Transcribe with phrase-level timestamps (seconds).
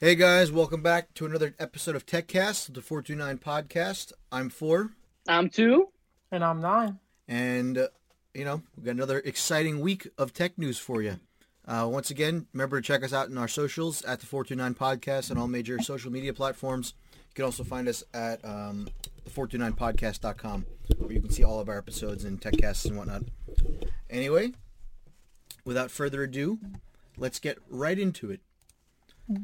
[0.00, 4.12] Hey guys, welcome back to another episode of TechCast, the 429 podcast.
[4.30, 4.90] I'm four,
[5.26, 5.88] I'm two.
[6.30, 6.98] And I'm nine.
[7.26, 7.88] and uh,
[8.34, 11.18] you know we've got another exciting week of tech news for you.
[11.66, 15.30] Uh, once again, remember to check us out in our socials at the 429 podcast
[15.30, 16.94] on all major social media platforms.
[17.12, 18.88] You can also find us at um,
[19.24, 20.64] the 429podcast.com
[20.98, 23.24] where you can see all of our episodes and TechCasts and whatnot.
[24.08, 24.52] Anyway,
[25.64, 26.58] without further ado,
[27.18, 28.40] let's get right into it.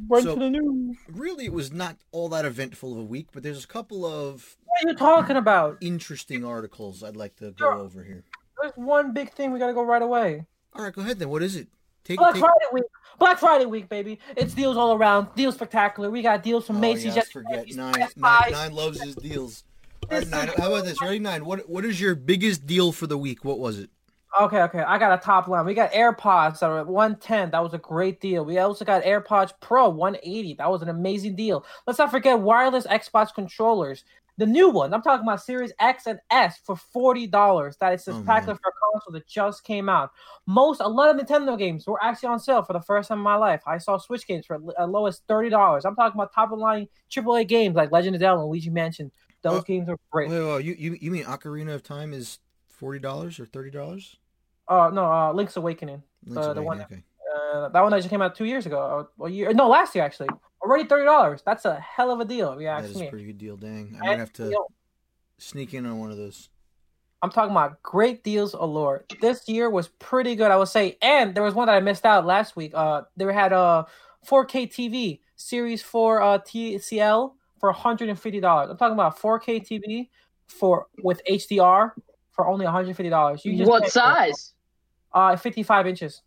[0.09, 0.97] Right So- to the news.
[1.09, 4.57] Really, it was not all that eventful of a week, but there's a couple of
[4.65, 5.79] What are you talking about?
[5.81, 7.75] interesting articles I'd like to go Sure.
[7.75, 8.25] over here.
[8.61, 10.47] There's one big thing we gotta go right away.
[10.73, 11.29] All right, go ahead then.
[11.29, 11.69] What is it?
[12.05, 12.41] Take, Black take...
[12.41, 12.85] Friday week.
[13.19, 14.19] Black Friday week, baby.
[14.37, 15.29] It's deals all around.
[15.37, 16.11] Deals spectacular.
[16.11, 17.15] We got deals from Oh, Macy's.
[17.15, 18.53] Just forget nine, nine.
[18.53, 19.65] Nine loves his deals.
[20.11, 20.49] All right, nine.
[20.57, 21.01] How about this?
[21.01, 21.45] Ready, nine.
[21.47, 23.45] What What is your biggest deal for the week?
[23.45, 23.91] What was it?
[24.41, 24.81] Okay, okay.
[24.81, 25.65] I got a top line.
[25.65, 27.53] We got AirPods that are at 110.
[27.53, 28.45] That was a great deal.
[28.45, 30.55] We also got AirPods Pro 180.
[30.55, 31.65] That was an amazing deal.
[31.87, 34.05] Let's not forget wireless Xbox controllers.
[34.37, 34.93] The new ones.
[34.93, 37.79] I'm talking about Series X and S for $40.
[37.79, 40.11] That is Oh, spectacular for a console that just came out.
[40.47, 43.23] Most a lot of Nintendo games were actually on sale for the first time in
[43.25, 43.63] my life.
[43.69, 45.85] I saw Switch games for as low as $30.
[45.85, 49.13] I'm talking about top of line AAA games like Legend of Zelda and Luigi Mansion.
[49.43, 50.31] Those Oh, games are great.
[50.31, 54.17] Wait, wait, you you you mean Ocarina of Time is forty dollars or thirty dollars?
[54.69, 56.03] Uh no, uh Link's Awakening.
[56.37, 57.03] Uh, the one- Okay.
[57.35, 58.81] Uh, that one that just came out two years ago.
[58.81, 60.29] Uh, Well, year no, last year actually.
[60.63, 61.43] Already thirty dollars.
[61.45, 62.53] That's a hell of a deal.
[62.53, 63.11] If you That ask is a me.
[63.11, 63.57] pretty good deal.
[63.57, 64.67] Dang, I And, might have to you know,
[65.39, 66.49] sneak in on one of those.
[67.23, 69.05] I'm talking about great deals allure.
[69.21, 70.97] This year was pretty good, I would say.
[71.03, 72.73] And there was one that I missed out last week.
[72.75, 73.87] Uh, they had a
[74.27, 78.71] 4K TV Series 4 uh, TCL for 150 dollars.
[78.71, 80.09] I'm talking about 4K TV
[80.47, 81.93] for with HDR
[82.31, 83.45] for only 150 dollars.
[83.45, 84.54] You just What can't- size?
[85.15, 86.23] Uh, 55 inches.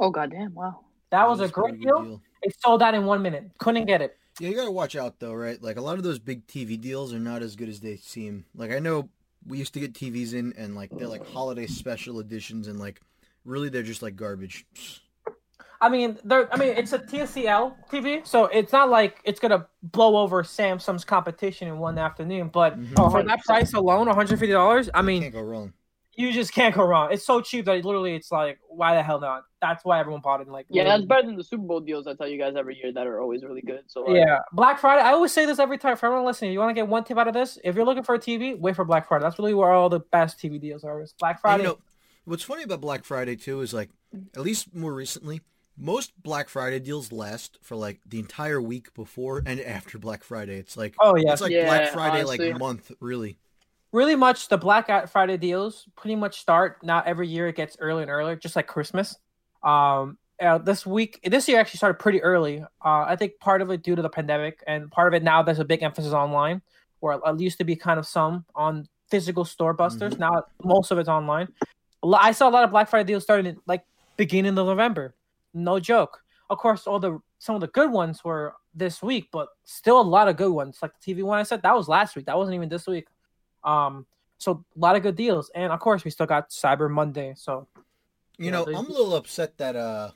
[0.00, 0.54] Oh goddamn!
[0.54, 0.80] Wow.
[1.10, 2.22] That was is a great pretty good deal.
[2.42, 3.50] It sold out in one minute.
[3.58, 4.16] Couldn't get it.
[4.40, 5.62] Yeah, you gotta watch out though, right?
[5.62, 8.46] Like a lot of those big TV deals are not as good as they seem.
[8.54, 9.10] Like I know
[9.46, 13.02] we used to get TVs in, and like they're like holiday special editions, and like
[13.44, 14.66] really they're just like garbage.
[15.82, 16.52] I mean, there.
[16.52, 21.04] I mean, it's a TCL TV, so it's not like it's gonna blow over Samsung's
[21.04, 22.48] competition in one afternoon.
[22.48, 22.94] But Mhm.
[22.98, 24.88] Oh, for that price alone, one hundred fifty dollars.
[24.94, 25.72] I mean, Can't go wrong.
[26.20, 27.12] You just can't go wrong.
[27.12, 29.44] It's so cheap that literally, it's like, why the hell not?
[29.60, 30.48] That's why everyone bought it.
[30.48, 32.92] Like, Yeah, that's better than the Super Bowl deals I tell you guys every year
[32.92, 33.82] that are always really good.
[33.86, 35.02] So like, Yeah, Black Friday.
[35.02, 36.52] I always say this every time for everyone listening.
[36.52, 37.58] You want to get one tip out of this?
[37.64, 39.22] If you're looking for a TV, wait for Black Friday.
[39.24, 41.00] That's really where all the best TV deals are.
[41.02, 41.62] Is Black Friday.
[41.64, 41.78] you know,
[42.24, 43.90] what's funny about Black Friday too is like,
[44.34, 45.40] at least more recently,
[45.76, 50.58] most Black Friday deals last for like the entire week before and after Black Friday.
[50.58, 52.50] It's like oh yeah, it's like Yeah, Black Friday honestly.
[52.50, 53.38] like month really.
[53.92, 58.02] Really much the Black Friday deals pretty much start now every year it gets earlier
[58.02, 59.16] and earlier, just like Christmas.
[59.62, 62.62] Um, uh, this week, this year actually started pretty early.
[62.84, 65.42] Uh, I think part of it due to the pandemic, and part of it now
[65.42, 66.62] there's a big emphasis online,
[67.00, 70.18] where it used to be kind of some on physical store busters.
[70.18, 71.48] Now most of it's online.
[72.02, 73.84] I saw a lot of Black Friday deals starting in, like
[74.16, 75.14] beginning of November.
[75.52, 76.22] No joke.
[76.48, 80.02] Of course, all the some of the good ones were this week, but still a
[80.02, 80.78] lot of good ones.
[80.80, 82.26] Like the TV one I said, that was last week.
[82.26, 83.06] That wasn't even this week.
[83.64, 84.06] Um,
[84.38, 87.34] so a lot of good deals, and of course we still got Cyber Monday.
[87.36, 87.66] So
[88.38, 90.12] You Yeah, know, they- I'm a little upset that uh,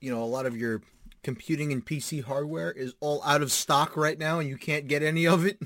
[0.00, 0.82] you know, a lot of your
[1.24, 5.02] computing and PC hardware is all out of stock right now, and you can't get
[5.02, 5.58] any of it.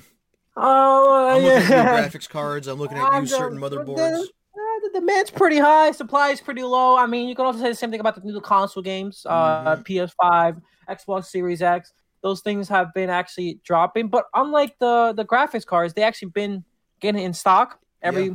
[0.57, 2.67] oh I'm looking at yeah, new graphics cards.
[2.67, 4.23] I'm looking at new certain motherboards.
[4.23, 6.97] Uh, the demand's pretty high, supply is pretty low.
[6.97, 9.75] I mean, you can also say the same thing about the new console games, uh,
[9.77, 9.85] Mhm.
[9.85, 11.93] PS5, Xbox Series X.
[12.21, 16.63] Those things have been actually dropping, but unlike the the graphics cards, they actually been
[17.01, 18.25] getting in stock every.
[18.25, 18.33] Yeah.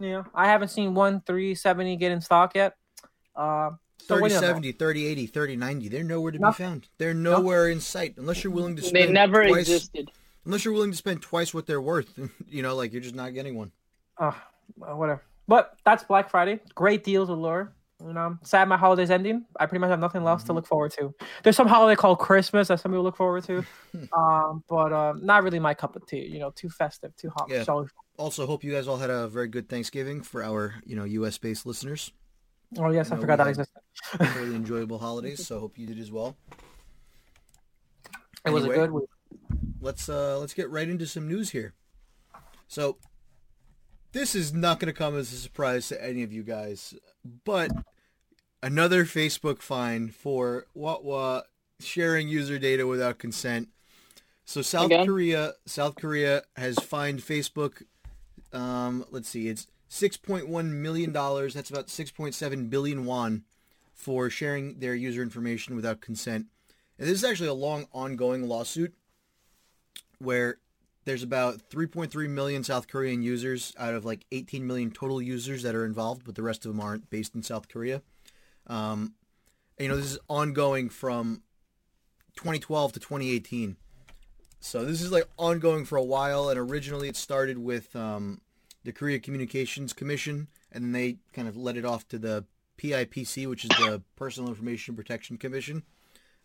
[0.00, 2.74] You know, I haven't seen one 370 get in stock yet.
[3.34, 4.46] Uh, so what do you know?
[4.46, 5.88] 3070, 3080, 3090.
[5.88, 6.88] They're nowhere to be found.
[6.98, 10.10] They're nowhere in sight unless you're willing to spend they never twice, existed.
[10.44, 12.18] Unless you're willing to spend twice what they're worth.
[12.48, 13.72] you know, like you're just not getting one.
[14.18, 14.32] Uh,
[14.76, 15.22] whatever.
[15.46, 16.60] But that's Black Friday.
[16.74, 17.72] Great deals allure.
[18.00, 19.44] You know, sad my holiday's ending.
[19.58, 20.56] I pretty much have nothing else to Mhm.
[20.56, 21.14] look forward to.
[21.42, 23.64] There's some holiday called Christmas that some people look forward to,
[24.16, 26.26] um, but um, not really my cup of tea.
[26.26, 27.48] You know, too festive, too hot.
[27.48, 27.62] Yeah.
[27.62, 27.86] So,
[28.18, 31.38] Also, hope you guys all had a very good Thanksgiving for our, you know, U.S.
[31.38, 32.12] based listeners.
[32.78, 33.80] oh yes, I No, forgot that existed.
[34.36, 35.46] Really enjoyable holidays.
[35.46, 36.36] So hope you did as well.
[38.44, 39.08] It was a good week.
[39.80, 41.74] let's uh let's get right into some news here.
[42.68, 42.98] So
[44.14, 46.94] this is not going to come as a surprise to any of you guys,
[47.44, 47.70] but
[48.62, 51.48] another Facebook fine for what what
[51.80, 53.68] sharing user data without consent.
[54.46, 55.06] So South Again?
[55.06, 57.82] Korea South Korea has fined Facebook
[58.52, 61.52] um let's see, it's 6.1 million dollars.
[61.52, 63.44] That's about 6.7 billion won
[63.92, 66.46] for sharing their user information without consent.
[66.98, 68.94] And this is actually a long ongoing lawsuit
[70.18, 70.58] where
[71.04, 75.74] there's about 3.3 million South Korean users out of like 18 million total users that
[75.74, 78.02] are involved, but the rest of them aren't based in South Korea.
[78.66, 79.14] Um,
[79.78, 81.42] you know, this is ongoing from
[82.36, 83.76] 2012 to 2018.
[84.60, 88.40] So this is like ongoing for a while, and originally it started with um,
[88.82, 92.46] the Korea Communications Commission, and then they kind of let it off to the
[92.78, 95.82] PIPC, which is the Personal Information Protection Commission.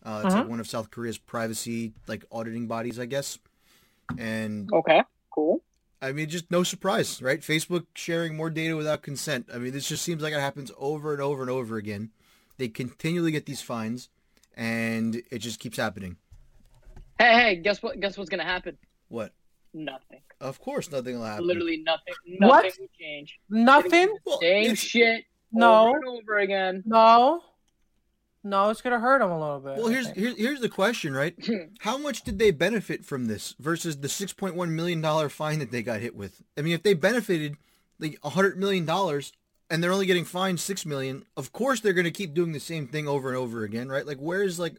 [0.02, 3.38] Uh, it's like one of South Korea's privacy like auditing bodies, I guess.
[4.18, 5.02] And Okay,
[5.32, 5.62] cool.
[6.02, 7.40] I mean, just no surprise, right?
[7.40, 9.48] Facebook sharing more data without consent.
[9.52, 12.10] I mean, this just seems like it happens over and over and over again.
[12.56, 14.08] They continually get these fines,
[14.56, 16.16] and it just keeps happening.
[17.18, 18.00] Hey, hey, guess what?
[18.00, 18.78] Guess what's gonna happen?
[19.08, 19.32] What?
[19.74, 20.22] Nothing.
[20.40, 21.46] Of course, nothing will happen.
[21.46, 22.14] Literally nothing.
[22.38, 22.64] What?
[22.64, 23.38] Nothing will change.
[23.50, 24.16] Nothing.
[24.40, 25.24] Same it's- shit.
[25.52, 25.88] No.
[25.88, 26.82] Over and over again.
[26.86, 27.42] No.
[28.42, 29.76] No, it's gonna hurt them a little bit.
[29.76, 30.16] Well, here's think.
[30.16, 31.34] here's here's the question, right?
[31.80, 35.58] How much did they benefit from this versus the six point one million dollar fine
[35.58, 36.42] that they got hit with?
[36.56, 37.56] I mean, if they benefited
[37.98, 39.32] like a hundred million dollars
[39.68, 42.60] and they're only getting fined six million, of course they're going to keep doing the
[42.60, 44.06] same thing over and over again, right?
[44.06, 44.76] Like, where's like,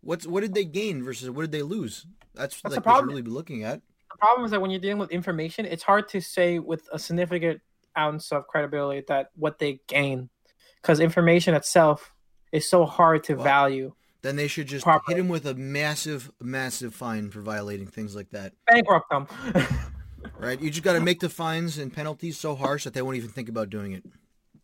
[0.00, 2.06] what's what did they gain versus what did they lose?
[2.34, 3.08] That's, That's like the what problem.
[3.10, 3.80] really be looking at.
[4.10, 6.98] the problem is that when you're dealing with information, it's hard to say with a
[6.98, 7.60] significant
[7.96, 10.28] ounce of credibility that what they gain,
[10.82, 12.12] because information itself
[12.54, 13.92] is so hard to Well, value.
[14.22, 15.16] Then they should just Properly.
[15.16, 19.26] hit him with a massive, massive fine for violating things like that, Bankrupt them.
[20.38, 20.58] right?
[20.60, 23.28] You just got to make the fines and penalties so harsh that they won't even
[23.28, 24.02] think about doing it.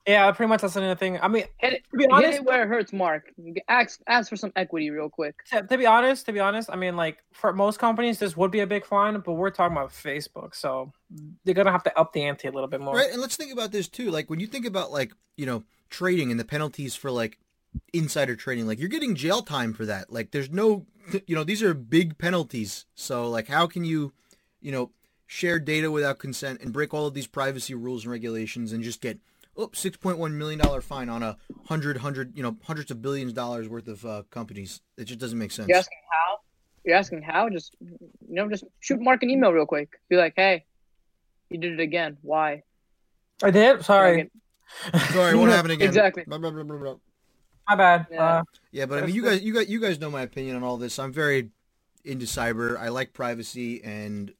[0.07, 1.19] yeah, pretty much that's another thing.
[1.21, 3.33] I mean, Hit it, to be hit honest, it where it hurts, Mark.
[3.69, 5.35] Ask, ask for some equity real quick.
[5.51, 8.51] to, to be honest, to be honest, I mean, like for most companies, this would
[8.51, 10.91] be a big fine, but we're talking about Facebook, so
[11.45, 12.95] they're gonna have to up the ante a little bit more.
[12.95, 14.11] Right, and let's think about this too.
[14.11, 17.39] Like when you think about like you know trading and the penalties for like
[17.93, 20.13] insider trading, like you're getting jail time for that.
[20.13, 20.87] Like there's no,
[21.27, 22.87] you know, these are big penalties.
[22.95, 24.13] So like how can you,
[24.61, 24.91] you know,
[25.27, 29.01] share data without consent and break all of these privacy rules and regulations and just
[29.01, 29.19] get
[29.57, 31.37] oh six point one million dollar fine on a
[31.67, 34.81] hundred hundred you know hundreds of billions of dollars worth of uh, companies?
[34.97, 35.69] It just doesn't make sense.
[35.69, 36.39] You're asking how?
[36.85, 37.49] You're asking how?
[37.49, 40.01] Just you know, just shoot Mark an email real quick.
[40.09, 40.65] Be like, hey,
[41.49, 42.17] you did it again.
[42.23, 42.63] Why?
[43.43, 43.85] I did.
[43.85, 44.31] Sorry,
[45.13, 45.89] Sorry, it won't happen again.
[45.89, 46.25] Exactly.
[46.27, 46.95] Blah, blah, blah, blah, blah.
[47.71, 48.07] My bad.
[48.11, 48.25] Yeah.
[48.25, 50.63] Uh, Yeah, but I mean, you guys, you guys, you guys know my opinion on
[50.63, 50.99] all this.
[50.99, 51.51] I'm very
[52.05, 52.79] into cyber.
[52.79, 54.33] I like privacy, and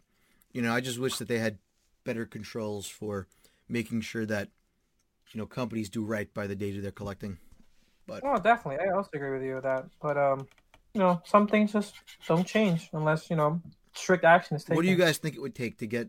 [0.53, 1.59] you know, I just wish that they had
[2.05, 3.27] better controls for
[3.69, 4.49] making sure that
[5.33, 7.39] you know companies do right by the data they're collecting.
[8.07, 8.85] But oh, definitely.
[8.85, 9.87] I also agree with you with that.
[10.03, 10.49] But um,
[10.95, 11.95] you know, some things just
[12.27, 13.61] don't change unless you know
[13.95, 14.77] strict action is taken.
[14.77, 16.09] what do you guys think it would take to get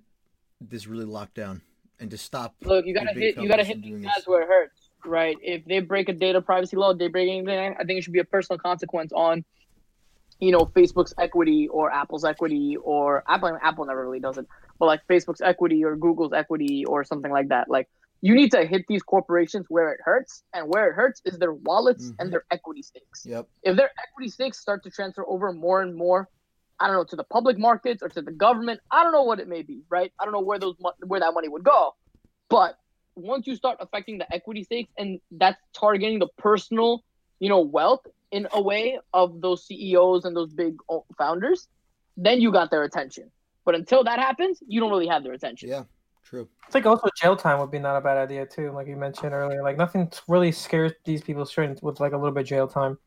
[0.59, 1.61] this really locked down
[1.99, 2.55] and to stop?
[2.63, 3.37] Look, you gotta hit.
[3.37, 4.27] You gotta hit from these guys this?
[4.27, 5.37] where it hurts, right?
[5.41, 7.75] If they break a data privacy law, they break anything.
[7.79, 9.43] I think it should be a personal consequence on,
[10.39, 13.57] you know, Facebook's equity or Apple's equity or Apple.
[13.61, 14.47] Apple never really does it,
[14.79, 17.69] but like Facebook's equity or Google's equity or something like that.
[17.69, 17.87] Like
[18.21, 21.53] you need to hit these corporations where it hurts, and where it hurts is their
[21.53, 22.15] wallets Mhm.
[22.19, 23.25] and their equity stakes.
[23.25, 23.47] Yep.
[23.63, 26.27] if their equity stakes start to transfer over more and more,
[26.79, 29.39] I don't know, to the public markets or to the government, I don't know what
[29.39, 30.11] it may be, right?
[30.19, 30.75] I don't know where those
[31.05, 31.95] where that money would go,
[32.49, 32.75] but
[33.15, 37.03] once you start affecting the equity stakes and that's targeting the personal,
[37.39, 40.75] you know, wealth in a way of those CEOs and those big
[41.17, 41.67] founders,
[42.17, 43.29] then you got their attention.
[43.65, 45.69] But until that happens, you don't really have their attention.
[45.69, 45.83] Yeah.
[46.23, 46.47] True.
[46.65, 49.33] I think also jail time would be not a bad idea too, like you mentioned
[49.33, 49.61] earlier.
[49.61, 52.97] Like nothing really scares these people straight with like a little bit of jail time.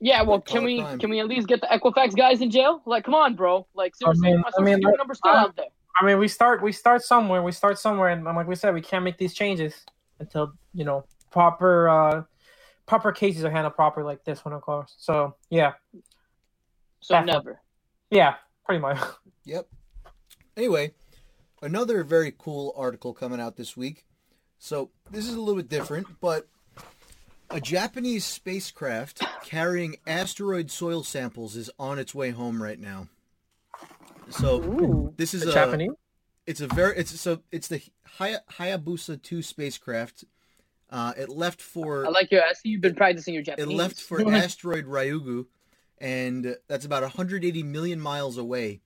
[0.00, 0.98] Yeah, well, Call can we time.
[0.98, 2.80] can we at least get the Equifax guys in jail?
[2.86, 3.66] Like, come on, bro.
[3.74, 5.66] Like, seriously, mean- I mean, security number's still I- out there.
[6.00, 7.42] I mean, we start we start somewhere.
[7.42, 9.74] We start somewhere, and like we said, we can't make these changes
[10.18, 12.22] until you know proper uh
[12.86, 14.94] proper cases are handled properly, like this one, of course.
[14.98, 15.72] So yeah,
[17.00, 17.32] So Definitely.
[17.32, 17.60] never.
[18.10, 18.34] yeah,
[18.64, 18.98] pretty much.
[19.46, 19.68] Yep.
[20.56, 20.94] Anyway,
[21.60, 24.06] another very cool article coming out this week.
[24.58, 26.48] So this is a little bit different, but
[27.50, 33.08] a Japanese spacecraft carrying asteroid soil samples is on its way home right now.
[34.38, 35.14] So Ooh.
[35.16, 35.90] this is The a Japanese.
[36.46, 37.80] it's a very it's so it's the
[38.18, 40.24] Haya, Hayabusa 2 spacecraft.
[40.90, 42.42] Uh, it left for I like your.
[42.42, 43.72] I see you've been practicing your Japanese.
[43.72, 45.46] it left for asteroid Ryugu,
[45.98, 48.80] and that's about 180 million miles away.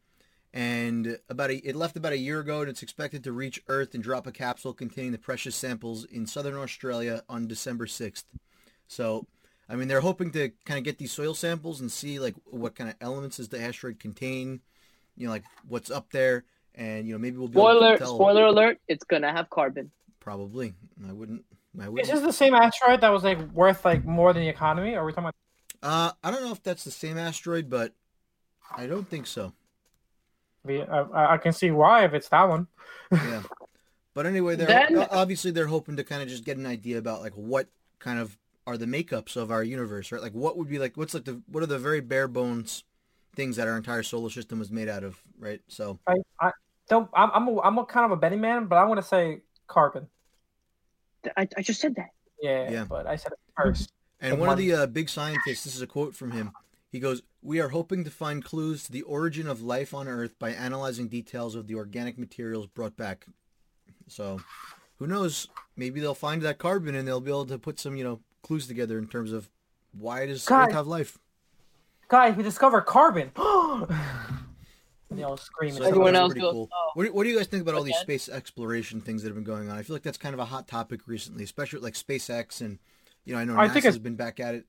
[0.55, 3.95] And about a, it left about a year ago, and it's expected to reach Earth
[3.95, 8.25] and drop a capsule containing the precious samples in southern Australia on December 6th.
[8.87, 9.26] So,
[9.69, 12.75] I mean, they're hoping to kind of get these soil samples and see like what
[12.75, 14.61] kind of elements does the asteroid contain,
[15.19, 16.45] you know, like what's up there,
[16.75, 18.15] and you know maybe we'll be able Spoiler, to tell.
[18.15, 18.79] spoiler alert!
[18.89, 19.91] It's gonna have carbon.
[20.21, 20.75] Probably,
[21.09, 21.45] I wouldn't.
[21.79, 22.09] I Is wouldn't.
[22.13, 25.05] this the same asteroid that was like worth like more than the economy, or are
[25.07, 25.35] we talking about?
[25.83, 27.93] Uh, I don't know if that's the same asteroid, but
[28.77, 29.53] I don't think so.
[30.69, 32.67] I, I, I can see why if it's that one.
[33.13, 33.43] Yeah.
[34.15, 37.23] But anyway, they're Then- obviously they're hoping to kind of just get an idea about
[37.23, 37.69] like what
[38.01, 40.21] kind of are the makeups of our universe, right?
[40.21, 42.83] Like what would be like what's like the what are the very bare bones
[43.38, 45.61] things that our entire solar system was made out of, right?
[45.68, 46.50] So I, I
[46.88, 47.09] don't.
[47.14, 50.09] I'm I'm a, I'm a kind of a betting man, but I'm gonna say carbon.
[51.37, 52.09] I, I just said that.
[52.42, 52.85] Yeah, Yeah.
[52.85, 53.92] but I said it first.
[54.21, 56.50] And The one of the uh, big scientists, this is a quote from him.
[56.90, 60.37] He goes, "We are hoping to find clues to the origin of life on Earth
[60.40, 63.26] by analyzing details of the organic materials brought back."
[64.09, 64.40] So,
[64.97, 65.47] who knows?
[65.76, 68.66] Maybe they'll find that carbon and they'll be able to put some, you know, clues
[68.66, 69.49] together in terms of
[69.92, 70.71] why does God.
[70.71, 71.18] Earth have life.
[72.09, 73.31] Guys, we discovered carbon.
[75.11, 75.73] they all scream.
[75.73, 76.69] So and Everyone else was goes, cool.
[76.73, 79.29] "Oh." What, do, what do you guys think about all these space exploration things that
[79.29, 79.77] have been going on?
[79.77, 82.79] I feel like that's kind of a hot topic recently, especially like SpaceX and
[83.25, 84.65] you know I know I NASA's think it's- been back at it.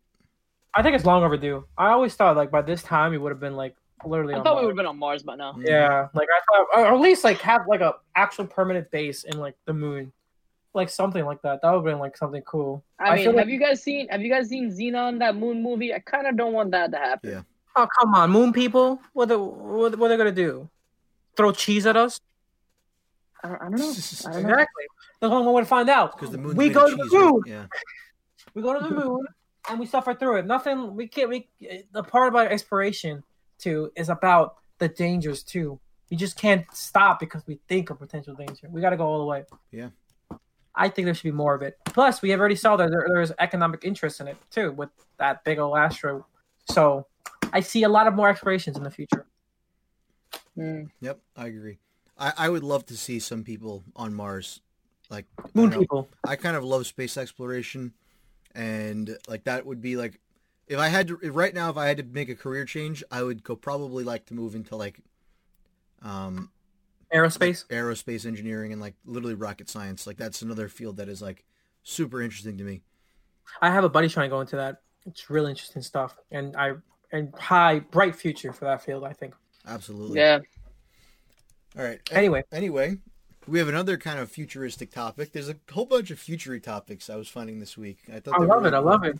[0.75, 1.65] I think it's long overdue.
[1.77, 4.34] I always thought like by this time we would have been like literally.
[4.36, 5.55] I on thought we would have been on Mars by now.
[5.60, 9.39] Yeah, like I thought, or at least like have like a actual permanent base in
[9.39, 10.12] like the moon,
[10.73, 11.61] like something like that.
[11.61, 12.83] That would have been like something cool.
[12.99, 15.35] I I mean, feel like- have you guys seen have you guys seen Xenon that
[15.35, 15.93] Moon movie?
[15.93, 17.31] I kind of don't want that to happen.
[17.31, 17.41] Yeah.
[17.75, 18.99] Oh come on, moon people!
[19.13, 20.69] What the what, what are they gonna do?
[21.38, 22.19] Throw cheese at us?
[23.43, 23.93] I, don't, I don't know.
[24.25, 24.65] I don't know.
[25.21, 26.17] That's one way to find out.
[26.17, 27.21] Because the moon's we go to the cheese, right?
[27.31, 27.41] moon.
[27.45, 27.65] Yeah.
[28.53, 29.25] We go to the moon
[29.69, 30.45] and we suffer through it.
[30.45, 30.95] Nothing.
[30.95, 31.29] We can't.
[31.29, 31.47] We
[31.91, 33.23] the part about exploration
[33.57, 35.79] too is about the dangers too.
[36.09, 38.67] We just can't stop because we think of potential danger.
[38.69, 39.43] We got to go all the way.
[39.71, 39.89] Yeah.
[40.79, 41.77] I think there should be more of it.
[41.86, 45.43] Plus, we have already saw that there, there's economic interest in it too with that
[45.43, 46.24] big old asteroid.
[46.71, 47.05] So,
[47.51, 49.25] I see a lot of more explorations in the future.
[50.57, 50.89] Mm.
[51.01, 51.79] Yep, I agree.
[52.17, 54.62] I, I would love to see some people on Mars.
[55.09, 56.09] Like I Moon don't know, people.
[56.25, 57.93] I kind of love space exploration,
[58.55, 60.19] and like that would be like
[60.67, 63.03] if I had to if right now if I had to make a career change,
[63.12, 65.00] I would go probably like to move into like
[66.03, 66.51] um
[67.13, 67.65] Aerospace.
[67.67, 70.05] aerospace engineering and like literally rocket science.
[70.05, 71.43] Like that's another field that is like
[71.83, 72.81] super interesting to me.
[73.61, 74.81] I have a buddy trying to go into that.
[75.07, 76.73] It's really interesting stuff, and I
[77.11, 79.03] and high bright future for that field.
[79.03, 79.33] I think.
[79.67, 80.19] Absolutely.
[80.19, 80.39] Yeah.
[81.77, 81.99] All right.
[82.11, 82.97] Anyway, Anyway,
[83.47, 85.31] we have another kind of futuristic topic.
[85.31, 87.99] There's a whole bunch of futury topics I was finding this week.
[88.13, 88.69] I thought I they were love it.
[88.71, 89.19] really I love it.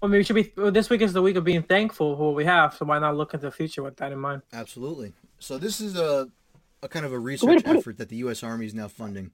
[0.00, 0.52] Well, maybe we should be.
[0.56, 2.74] well, This week is the week of being thankful for what we have.
[2.74, 4.42] So why not look into the future with that in mind?
[4.52, 5.12] Absolutely.
[5.40, 6.28] So this is a
[6.82, 8.42] a kind of a research effort that the U.S.
[8.42, 9.32] Army is now funding.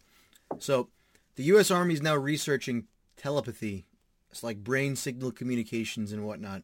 [0.58, 0.88] So
[1.36, 1.70] the U.S.
[1.70, 2.86] Army is now researching
[3.16, 3.86] telepathy.
[4.30, 6.62] It's like brain signal communications and whatnot.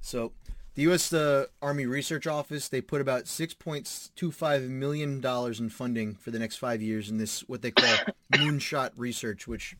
[0.00, 0.32] So
[0.74, 1.12] the U.S.
[1.12, 6.14] Uh, Army Research Office they put about six point two five million dollars in funding
[6.14, 7.94] for the next five years in this what they call
[8.32, 9.76] moonshot research, which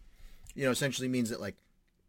[0.55, 1.57] you know essentially means that like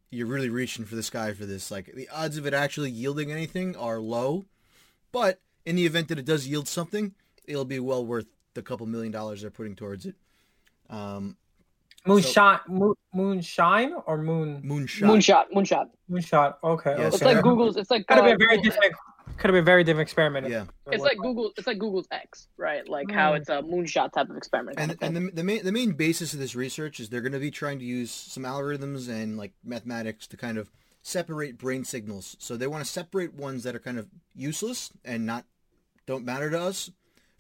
[0.09, 1.71] you're really reaching for the sky for this.
[1.71, 4.45] Like the odds of it actually yielding anything are low,
[5.11, 7.13] but in the event that it does yield something,
[7.45, 10.15] it'll be well worth the couple million dollars they're putting towards it.
[10.89, 11.37] Um,
[12.05, 15.03] Moonshine, moon, moonshine, or moon moonshot.
[15.07, 15.45] Moonshot.
[15.55, 15.85] Moonshot.
[16.11, 16.55] moonshot.
[16.61, 17.07] Okay, Yeah, okay.
[17.07, 17.77] It's so like Google's.
[17.77, 18.93] It's like Could have uh, been very Google- different.
[19.37, 20.49] Could have been very different experiment.
[20.49, 21.51] Yeah, It's like Google.
[21.57, 22.87] It's like Google's X, right?
[22.87, 23.37] Like how Mm.
[23.37, 24.77] it's a moonshot type of experiment.
[24.79, 27.31] and of and the, the main the main basis of this research is they're going
[27.31, 30.69] to be trying to use some algorithms and like mathematics to kind of
[31.03, 32.35] separate brain signals.
[32.37, 35.45] So they want to separate ones that are kind of useless and not
[36.05, 36.91] don't matter to us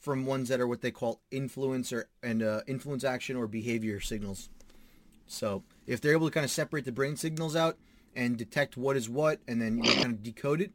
[0.03, 4.01] from ones that are what they call influence or and uh, influence action or behavior
[4.01, 4.49] signals.
[5.25, 7.77] So if they're able to kind of separate the brain signals out
[8.13, 10.71] and detect what is what, and then you know, kind of decode it,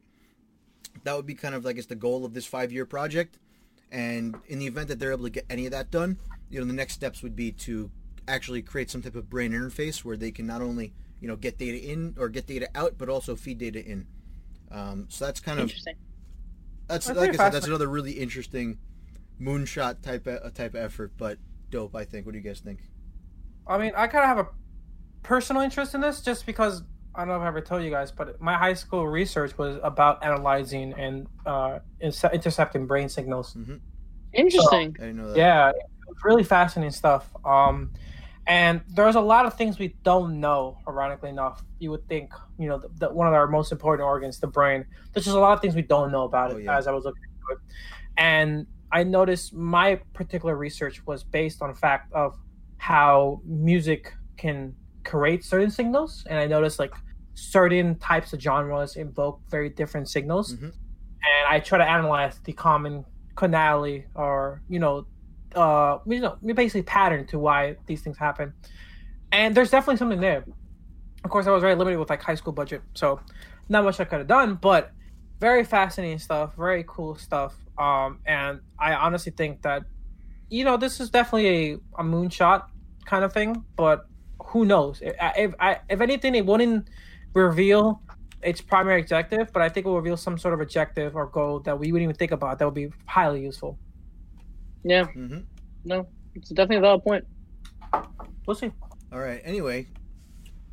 [1.03, 3.37] that would be kind of like it's the goal of this five year project.
[3.91, 6.17] And in the event that they're able to get any of that done,
[6.49, 7.91] you know, the next steps would be to
[8.27, 11.57] actually create some type of brain interface where they can not only you know get
[11.59, 14.07] data in or get data out, but also feed data in.
[14.71, 15.95] Um, so that's kind of Interesting.
[16.87, 18.79] that's, That's like I said, that's another really interesting
[19.41, 21.37] moonshot type of, type of effort, but
[21.69, 21.95] dope.
[21.95, 22.25] I think.
[22.25, 22.79] What do you guys think?
[23.67, 24.49] I mean, I kind of have a
[25.23, 26.83] personal interest in this just because
[27.15, 29.77] I don't know if I ever told you guys, but my high school research was
[29.83, 33.57] about analyzing and uh, inse- intercepting brain signals.
[34.33, 34.95] Interesting.
[34.99, 35.37] I didn't know that.
[35.37, 35.71] Yeah,
[36.07, 37.29] it's really fascinating stuff.
[37.43, 37.91] Um,
[38.47, 40.77] and there's a lot of things we don't know.
[40.87, 44.39] Ironically enough, you would think you know the, the, one of our most important organs,
[44.39, 44.85] the brain.
[45.13, 46.55] There's just a lot of things we don't know about it.
[46.55, 46.77] Oh, yeah.
[46.77, 47.73] As I was looking into it,
[48.17, 52.37] and I noticed my particular research was based on the fact of
[52.77, 56.93] how music can create certain signals, and I noticed like
[57.35, 60.63] certain types of genres invoke very different signals, Mhm.
[60.63, 63.05] and I try to analyze the common
[63.35, 65.05] canality or you know
[65.55, 68.53] uh you know basically pattern to why these things happen.
[69.31, 70.43] And there's definitely something there.
[71.23, 73.19] Of course i was very limited with like high school budget so
[73.69, 74.91] not much I could have done, but
[75.39, 77.55] very fascinating stuff, very cool stuff.
[77.77, 79.83] Um, and I honestly think that,
[80.49, 82.63] you know, this is definitely a, a moonshot
[83.05, 84.05] kind of thing, but
[84.43, 85.01] who knows?
[85.01, 85.53] If, if,
[85.89, 86.89] if anything, it wouldn't
[87.33, 88.01] reveal
[88.41, 91.59] its primary objective, but I think it will reveal some sort of objective or goal
[91.61, 93.77] that we wouldn't even think about that would be highly useful.
[94.83, 95.03] Yeah.
[95.03, 95.39] Mm-hmm.
[95.85, 97.25] No, it's definitely a valid point.
[98.45, 98.71] We'll see.
[99.11, 99.41] All right.
[99.43, 99.87] Anyway,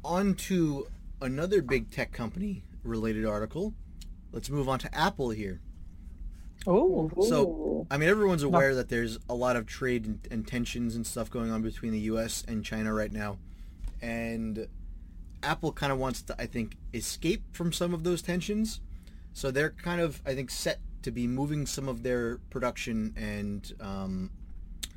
[0.04, 0.86] on to
[1.20, 3.74] another big tech company related article.
[4.36, 5.62] Let's move on to Apple here.
[6.66, 10.94] Oh, So, I mean, everyone's aware that there's a lot of trade and, and tensions
[10.94, 12.44] and stuff going on between the U.S.
[12.46, 13.38] and China right now,
[14.02, 14.68] and
[15.42, 18.82] Apple kind of wants to, I think, escape from some of those tensions.
[19.32, 23.72] So they're kind of, I think, set to be moving some of their production and
[23.80, 24.30] um,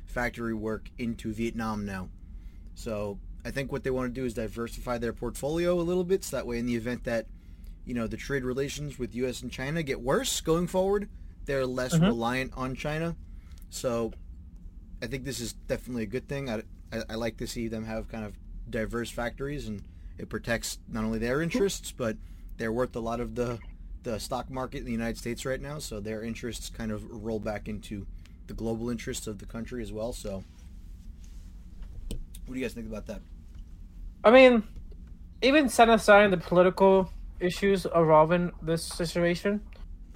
[0.04, 2.10] factory work into Vietnam now.
[2.74, 6.24] So I think what they want to do is diversify their portfolio a little bit,
[6.24, 7.24] so that way, in the event that
[7.84, 9.42] you know the trade relations with U.S.
[9.42, 11.08] and China get worse going forward,
[11.46, 12.02] they're less Mhm.
[12.08, 13.16] reliant on China.
[13.70, 14.12] So
[15.02, 16.50] I think this is definitely a good thing.
[16.50, 18.34] I, I, I like to see them have kind of
[18.68, 19.82] diverse factories, and
[20.18, 22.16] it protects not only their interests, but
[22.58, 23.58] they're worth a lot of the
[24.02, 25.78] the stock market in the United States right now.
[25.78, 28.06] So their interests kind of roll back into
[28.46, 30.12] the global interests of the country as well.
[30.14, 30.42] So
[32.46, 33.20] what do you guys think about that?
[34.24, 34.62] I mean,
[35.42, 37.10] even set aside the political
[37.40, 39.60] issues involving this situation,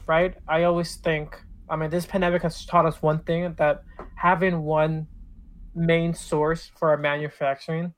[0.06, 0.34] right?
[0.48, 3.82] I always think, I mean, this pandemic has taught us one thing that
[4.16, 5.06] having one
[5.74, 7.94] main source for our manufacturing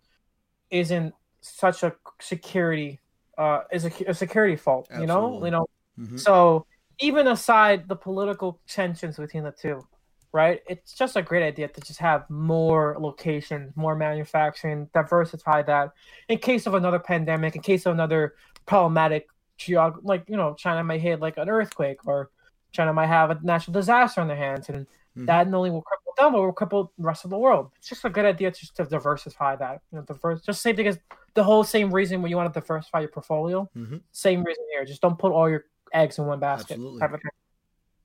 [0.70, 3.00] isn't such a security,
[3.38, 4.88] uh, is a, a security fault.
[4.98, 5.66] You know, you know.
[5.98, 6.18] Mhm.
[6.18, 6.66] So
[6.98, 9.86] even aside the political tensions between the two,
[10.32, 10.60] right?
[10.68, 15.92] It's just a great idea to just have more locations, more manufacturing, diversify that
[16.28, 18.34] in case of another pandemic, in case of another
[18.66, 19.26] problematic
[19.58, 22.30] geog like you know, China might hit like an earthquake or
[22.72, 25.24] China might have a natural disaster on their hands and Mhm.
[25.26, 27.72] that not only will cripple them but will cripple the rest of the world.
[27.76, 29.80] It's just a good idea just to diversify that.
[29.90, 30.98] You know, diverse just same thing as
[31.32, 33.66] the whole same reason when you want to diversify your portfolio.
[33.74, 34.02] Mhm.
[34.12, 34.84] Same reason here.
[34.84, 36.72] Just don't put all your eggs in one basket.
[36.74, 37.00] Absolutely.
[37.00, 37.20] type of.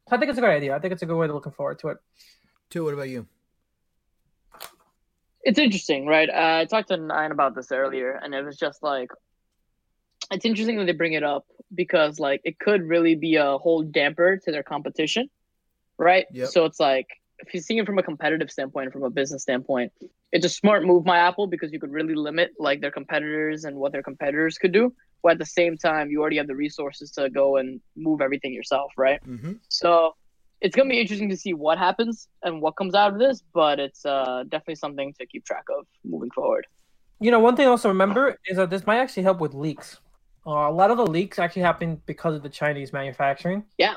[0.08, 0.74] So I think it's a good idea.
[0.74, 1.97] I think it's a good way to looking forward to it.
[2.69, 2.86] Too.
[2.86, 3.28] what about you?
[5.43, 6.30] it's interesting, right?
[6.30, 9.10] Uh, I talked to Nine about this earlier, and it was just like,
[10.32, 13.84] it's interesting that they bring it up because like it could really be a whole
[13.84, 15.30] damper to their competition,
[15.98, 16.26] right?
[16.32, 16.50] Yep.
[16.50, 17.08] So it's like
[17.39, 19.91] if you're seeing it from a competitive standpoint, from a business standpoint,
[20.32, 23.76] it's a smart move by Apple because you could really limit like their competitors and
[23.76, 24.94] what their competitors could do.
[25.24, 28.54] But at the same time, you already have the resources to go and move everything
[28.54, 29.20] yourself, right?
[29.28, 29.54] Mm-hmm.
[29.70, 30.15] So
[30.62, 33.80] it's gonna be interesting to see what happens and what comes out of this, but
[33.80, 36.67] it's uh, definitely something to keep track of moving forward.
[37.20, 40.00] You know, one thing also remember is that this might actually help with leaks.
[40.45, 43.63] Uh, a lot of the leaks actually happen because of the Chinese manufacturing.
[43.77, 43.95] Yeah.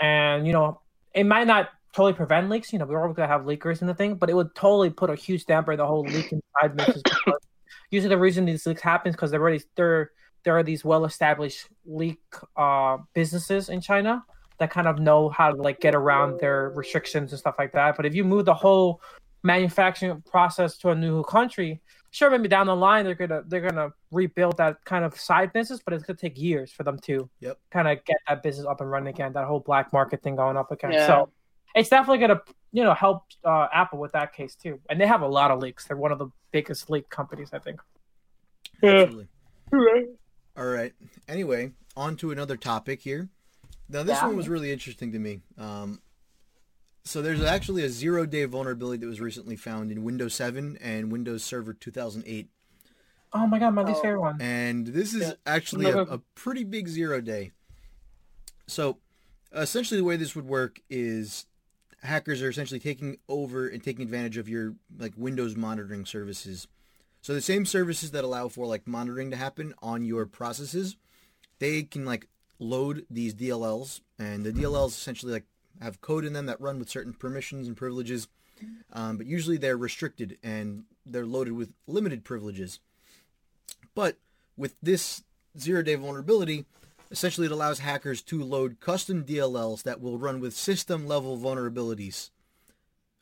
[0.00, 0.80] And, you know,
[1.14, 2.72] it might not totally prevent leaks.
[2.72, 4.90] You know, we're always going to have leakers in the thing, but it would totally
[4.90, 7.02] put a huge damper in the whole leak inside mixes.
[7.90, 10.10] Usually the reason these leaks happen is because there already there
[10.44, 12.20] there are these well established leak
[12.56, 14.24] uh, businesses in China
[14.58, 17.96] that kind of know how to like get around their restrictions and stuff like that.
[17.96, 19.00] But if you move the whole
[19.42, 21.80] manufacturing process to a new country,
[22.14, 25.80] sure maybe down the line they're gonna they're gonna rebuild that kind of side business,
[25.84, 27.58] but it's gonna take years for them to Yep.
[27.72, 30.56] kind of get that business up and running again, that whole black market thing going
[30.56, 30.92] up again.
[30.92, 31.06] Yeah.
[31.06, 31.30] So
[31.74, 34.80] it's definitely gonna you know help uh, Apple with that case too.
[34.88, 35.86] And they have a lot of leaks.
[35.86, 37.80] They're one of the biggest leak companies, I think.
[38.82, 39.26] Absolutely.
[40.56, 40.92] All right.
[41.28, 43.28] Anyway, on to another topic here.
[43.88, 44.28] Now, this Yeah.
[44.28, 45.40] one was really interesting to me.
[45.58, 46.00] Um,
[47.04, 51.44] so there's actually a zero-day vulnerability that was recently found in Windows 7 and Windows
[51.44, 52.48] Server 2008,
[53.36, 54.02] Oh my god, my least Oh.
[54.02, 54.40] favorite one.
[54.40, 55.32] and this is Yeah.
[55.44, 57.50] actually a, a pretty big zero-day.
[58.66, 58.98] So,
[59.52, 61.46] essentially, the way this would work is
[62.02, 66.68] hackers are essentially taking over and taking advantage of your like Windows monitoring services.
[67.22, 70.96] So the same services that allow for like monitoring to happen on your processes,
[71.58, 75.46] they can like load these DLLs, and the DLLs essentially like
[75.80, 78.28] have code in them that run with certain permissions and privileges,
[78.92, 82.80] um, but usually they're restricted and they're loaded with limited privileges.
[83.94, 84.16] But
[84.56, 85.22] with this
[85.58, 86.64] zero-day vulnerability,
[87.10, 92.30] essentially it allows hackers to load custom DLLs that will run with system-level vulnerabilities,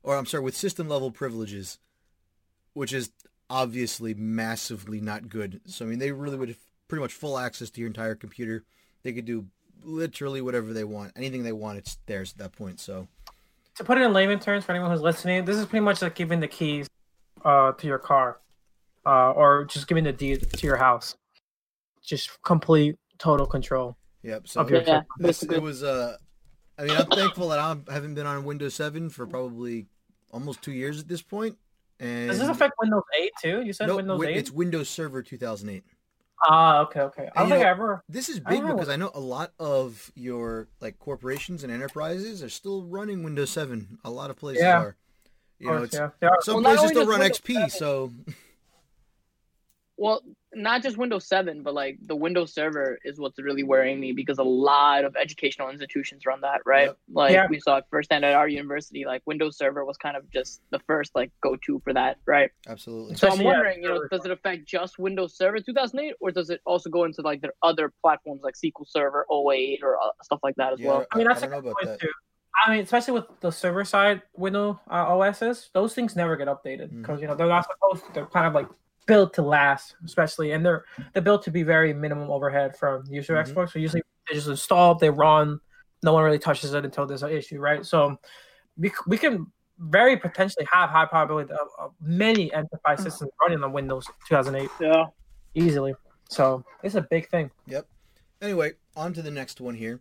[0.03, 1.79] or I'm sorry, with system-level privileges,
[2.75, 3.11] which is
[3.51, 5.61] obviously massively not good.
[5.67, 8.65] So I mean, they really would have pretty much full access to your entire computer.
[9.03, 9.47] They could do
[9.85, 11.79] literally whatever they want, anything they want.
[11.79, 12.81] It's theirs at that point.
[12.81, 13.09] So
[13.77, 16.15] To put it in layman terms for anyone who's listening, this is pretty much like
[16.15, 16.89] giving the keys
[17.45, 18.41] uh, to your car,
[19.07, 21.17] uh, or just giving the deed to your house.
[22.03, 23.97] Just complete total control.
[24.23, 24.49] Yep.
[24.49, 24.85] So Okay.
[24.87, 25.83] Yeah, this, it was.
[25.83, 26.17] Uh,
[26.79, 29.87] I mean, I'm thankful that I'm- I haven't been on Windows 7 for probably
[30.31, 31.57] almost two years at this point.
[32.01, 33.63] And Does this affect Windows 8 too?
[33.63, 34.37] You said no, Windows 8.
[34.37, 35.85] it's Windows Server 2008.
[36.45, 37.29] Ah, okay, okay.
[37.37, 38.03] I don't you think know- I ever.
[38.09, 38.75] This is big don't know.
[38.75, 43.51] because I know a lot of your like corporations and enterprises are still running Windows
[43.51, 43.99] 7.
[44.05, 44.79] A lot of places Yeah.
[44.81, 44.97] are.
[45.61, 46.31] You know, it's, course, yeah.
[46.41, 48.13] Some Well, places only still run Windows XP, 7 so
[49.97, 50.21] Well,
[50.55, 54.39] not just Windows 7, but like the Windows Server is what's really worrying me because
[54.39, 56.89] a lot of educational institutions run that, right?
[56.89, 56.99] Yep.
[57.13, 57.47] Like Yeah.
[57.49, 60.79] we saw it firsthand at our university, like Windows Server was kind of just the
[60.81, 62.51] first like go to for that, right?
[62.69, 63.17] absolutely.
[63.17, 66.31] So I'm Especially, yeah, wondering, you know, does it affect just Windows Server 2008 or
[66.31, 70.09] does it also go into like their other platforms like SQL Server 08 or uh,
[70.23, 71.07] stuff like that as Yeah, well?
[71.13, 72.01] I mean, that's I a good know about point that.
[72.01, 72.09] too.
[72.67, 76.91] I mean, especially with the server side Windows uh, OSs, those things never get updated
[76.93, 77.01] Mm.
[77.01, 78.05] because you know they're not supposed.
[78.07, 78.69] To, they're kind of like
[79.07, 83.35] built to last, especially, and they're they're built to be very minimum overhead from user
[83.35, 83.41] Mhm.
[83.41, 83.73] exports.
[83.73, 85.61] So usually they just install, they run,
[86.03, 87.85] no one really touches it until there's an issue, right?
[87.85, 88.19] So
[88.77, 93.73] we we can very potentially have high probability of, of many enterprise systems running on
[93.73, 95.07] Windows 2008 Yeah.
[95.55, 95.95] easily.
[96.29, 97.51] So it's a big thing.
[97.67, 97.87] Yep.
[98.41, 100.01] Anyway, on to the next one here.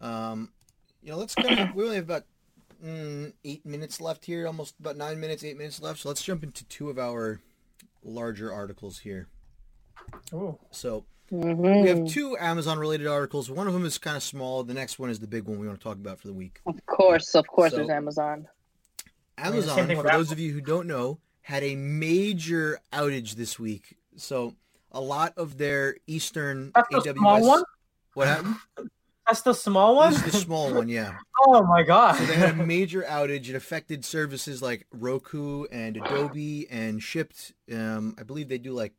[0.00, 0.52] Um,
[1.02, 2.24] you know, let's kind of, we only have about
[2.82, 6.00] mm, eight minutes left here, almost about nine minutes, eight minutes left.
[6.00, 7.40] So let's jump into two of our
[8.04, 9.28] larger articles here.
[10.32, 10.58] Ooh.
[10.70, 11.82] So Mhm.
[11.82, 13.50] we have two Amazon related articles.
[13.50, 14.62] One of them is kind of small.
[14.62, 16.60] The next one is the big one we want to talk about for the week.
[16.66, 18.46] Of course, of course, So- there's Amazon.
[19.38, 22.78] mean, the same Amazon, for with those of you who don't know, had a major
[22.92, 23.96] outage this week.
[24.16, 24.54] So
[24.92, 27.18] a lot of their Eastern That's the AWS.
[27.18, 27.64] small one?
[28.14, 28.56] What happened?
[29.26, 30.12] That's the small one.
[30.12, 31.14] This is the small one, yeah.
[31.46, 32.16] oh my god!
[32.16, 33.48] So they had a major outage.
[33.48, 37.52] It affected services like Roku and Adobe and Shipt.
[37.72, 38.92] Um, I believe they do like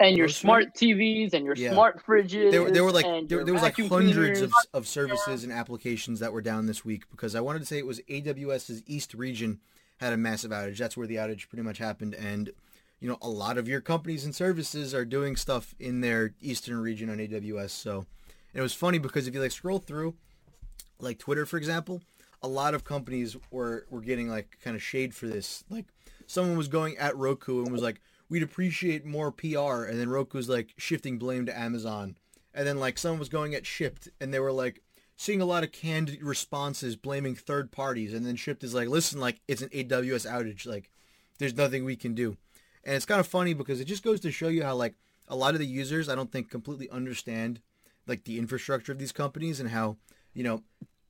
[0.00, 0.40] And your Grocery?
[0.40, 1.72] smart TVs and your Yeah.
[1.72, 2.50] smart fridges.
[2.50, 5.52] there, there were like and there, your there was like hundreds of, of services and
[5.52, 9.14] applications that were down this week because I wanted to say it was AWS's East
[9.14, 9.60] region
[9.98, 10.78] had a massive outage.
[10.78, 12.50] That's where the outage pretty much happened, and
[13.00, 16.78] you know a lot of your companies and services are doing stuff in their Eastern
[16.80, 17.70] region on AWS.
[17.70, 18.06] So
[18.54, 20.14] it was funny because if you like scroll through,
[21.00, 22.02] like Twitter for example,
[22.42, 25.64] a lot of companies were were getting like kind of shade for this.
[25.68, 25.86] Like
[26.26, 30.48] someone was going at Roku and was like, "We'd appreciate more PR," and then Roku's
[30.48, 32.16] like shifting blame to Amazon.
[32.54, 34.82] And then like someone was going at Shipt and they were like
[35.16, 39.20] seeing a lot of canned responses blaming third parties and then Shipt is like, listen,
[39.20, 40.90] like it's an AWS outage, like
[41.38, 42.36] there's nothing we can do.
[42.84, 44.94] And it's kind of funny because it just goes to show you how like
[45.28, 47.60] a lot of the users I don't think completely understand
[48.08, 49.96] like the infrastructure of these companies and how,
[50.34, 50.62] you know,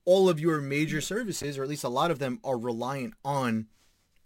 [0.05, 3.67] all of your major services, or at least a lot of them, are reliant on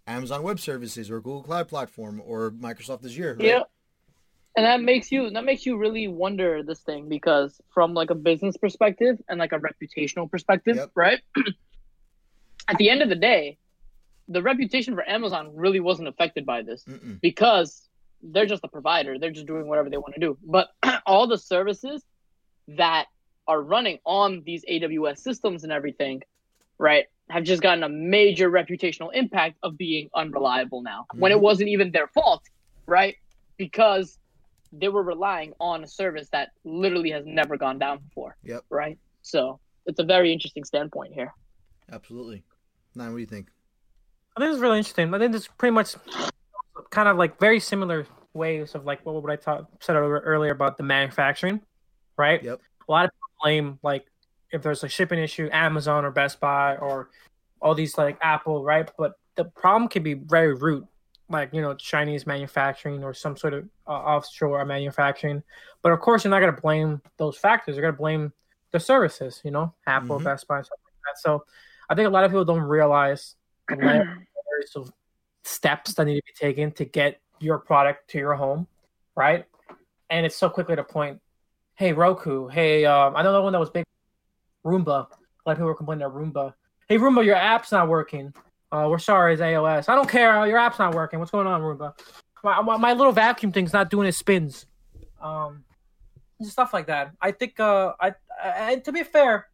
[0.06, 3.36] Amazon Web Services or Google Cloud Platform or Microsoft Azure.
[3.38, 3.46] Right?
[3.48, 3.62] Yeah.
[4.56, 8.14] And that makes you that makes you really wonder this thing because from like a
[8.14, 10.90] business perspective and like a reputational perspective, Yep.
[10.94, 11.20] right?
[12.68, 13.58] At the end of the day,
[14.28, 17.20] the reputation for Amazon really wasn't affected by this Mm-mm.
[17.20, 17.88] because
[18.22, 19.18] they're just a provider.
[19.18, 20.38] They're just doing whatever they want to do.
[20.44, 20.68] But
[21.06, 22.04] all the services
[22.76, 23.06] that
[23.46, 26.22] are running on these AWS systems and everything,
[26.78, 31.42] right, have just gotten a major reputational impact of being unreliable now when it Mhm.
[31.42, 32.42] wasn't even their fault,
[32.86, 33.16] right?
[33.56, 34.18] Because
[34.72, 38.98] they were relying on a service that literally has never gone down before, Yep, right?
[39.22, 41.34] So it's a very interesting standpoint here.
[41.90, 42.42] absolutely.
[42.94, 43.50] Nine, what do you think?
[44.36, 45.12] I think it's really interesting.
[45.12, 45.94] I think it's pretty much
[46.90, 50.78] kind of like very similar ways of like what what I taught, said earlier about
[50.78, 51.60] the manufacturing,
[52.16, 52.42] right?
[52.42, 52.60] Yep.
[52.88, 54.06] A lot of people blame like
[54.50, 57.10] if there's a shipping issue, Amazon or Best Buy or
[57.60, 58.90] all these like Apple, right?
[58.98, 60.86] But the problem can be very root,
[61.28, 65.42] like you know Chinese manufacturing or some sort of uh, offshore manufacturing.
[65.82, 67.76] But of course, you're not gonna blame those factors.
[67.76, 68.32] You're gonna blame
[68.72, 70.24] the services, you know, Apple, Mhm.
[70.24, 71.20] Best Buy, stuff like that.
[71.20, 71.44] So
[71.88, 73.36] I think a lot of people don't realize
[73.68, 74.92] the layers of
[75.44, 78.66] steps that need to be taken to get your product to your home,
[79.16, 79.44] right?
[80.10, 81.20] And it's so quickly to point,
[81.76, 83.84] hey Roku, hey, um, I know the one that was big,
[84.64, 84.86] Roomba.
[84.86, 85.08] A lot
[85.46, 86.54] of people were complaining about Roomba.
[86.88, 88.32] Hey Roomba, your app's not working.
[88.70, 89.88] Uh, we're sorry, it's AOS.
[89.88, 90.46] I don't care.
[90.46, 91.18] Your app's not working.
[91.18, 91.98] What's going on, Roomba?
[92.42, 94.66] My, my, my little vacuum thing's not doing its spins.
[95.20, 95.64] Um,
[96.40, 97.12] stuff like that.
[97.20, 97.60] I think.
[97.60, 99.48] Uh, I, I and to be fair,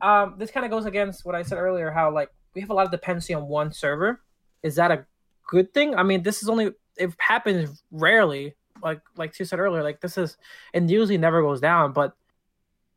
[0.00, 1.90] um, this kind of goes against what I said earlier.
[1.90, 4.22] How like we have a lot of dependency on one server.
[4.62, 5.06] Is that a
[5.48, 5.94] good thing?
[5.94, 8.54] I mean, this is only it happens rarely.
[8.82, 10.36] Like like you said earlier, like this is
[10.74, 11.92] and usually never goes down.
[11.92, 12.14] But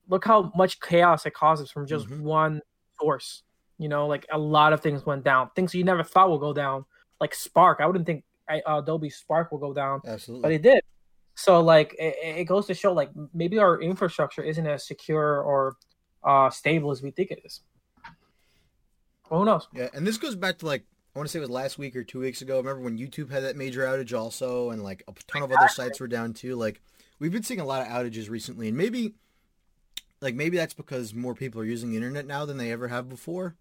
[0.08, 2.22] look how much chaos it causes from just Mhm.
[2.22, 2.62] one
[3.00, 3.44] source.
[3.78, 5.50] You know, like a lot of things went down.
[5.56, 6.86] Things you never thought would go down,
[7.20, 7.80] like Spark.
[7.82, 10.41] I wouldn't think uh, Adobe Spark will go down, Absolutely.
[10.41, 10.84] but it did.
[11.36, 15.78] So like it, it goes to show like maybe our infrastructure isn't as secure or
[16.24, 17.62] uh, stable as we think it is.
[19.30, 19.67] Well, who knows?
[19.74, 21.95] Yeah, and this goes back to like I want to say it was last week
[21.95, 22.58] or two weeks ago.
[22.58, 26.00] Remember when YouTube had that major outage also, and like a ton of other sites
[26.00, 26.56] were down too.
[26.56, 26.82] Like
[27.19, 29.15] we've been seeing a lot of outages recently, and maybe
[30.21, 33.10] like maybe that's because more people are using the internet now than they ever have
[33.10, 33.56] before.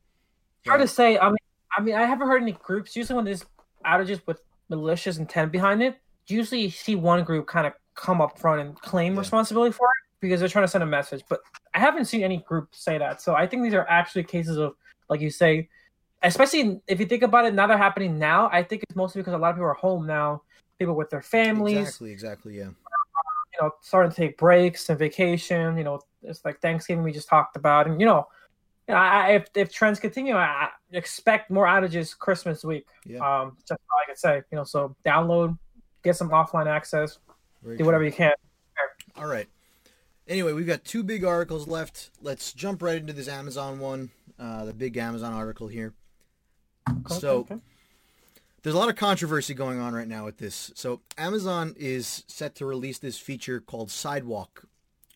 [0.66, 1.18] Hard to say.
[1.18, 1.36] I mean,
[1.76, 2.94] I mean, I haven't heard any groups.
[2.94, 3.44] Usually, when there's
[3.84, 8.38] outages with malicious intent behind it, usually you see one group kind of come up
[8.38, 9.20] front and claim Yeah.
[9.20, 11.24] responsibility for it because they're trying to send a message.
[11.28, 11.40] But
[11.74, 13.20] I haven't seen any group say that.
[13.20, 14.74] So I think these are actually cases of,
[15.08, 15.68] like you say,
[16.22, 18.48] especially if you think about it, now they're happening now.
[18.52, 20.42] I think it's mostly because a lot of people are home now,
[20.78, 22.64] people with their families, Exactly, exactly, yeah.
[22.64, 25.76] you know, starting to take breaks and vacation.
[25.76, 28.28] You know, it's like Thanksgiving we just talked about, and you know,
[28.88, 32.86] I, if if trends continue, I, expect more outages Christmas week.
[33.06, 33.18] Yeah.
[33.18, 35.56] Um, just all I can say, you know, so download,
[36.02, 37.18] get some offline access,
[37.62, 37.86] Very do true.
[37.86, 38.32] whatever you can.
[39.16, 39.48] All right.
[40.26, 42.10] Anyway, we've got two big articles left.
[42.22, 45.92] Let's jump right into this Amazon one, uh, the big Amazon article here.
[47.08, 47.58] So- Okay.
[48.62, 50.70] There's a lot of controversy going on right now with this.
[50.74, 54.64] So Amazon is set to release this feature called Sidewalk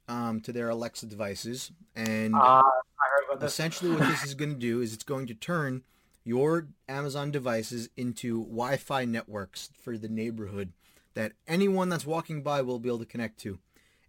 [0.08, 2.62] um, to their Alexa devices, and Uh, I
[3.10, 3.52] heard about this.
[3.52, 5.82] essentially what this is going to do is it's going to turn
[6.24, 10.72] your Amazon devices into Wi-Fi networks for the neighborhood
[11.12, 13.58] that anyone that's walking by will be able to connect to.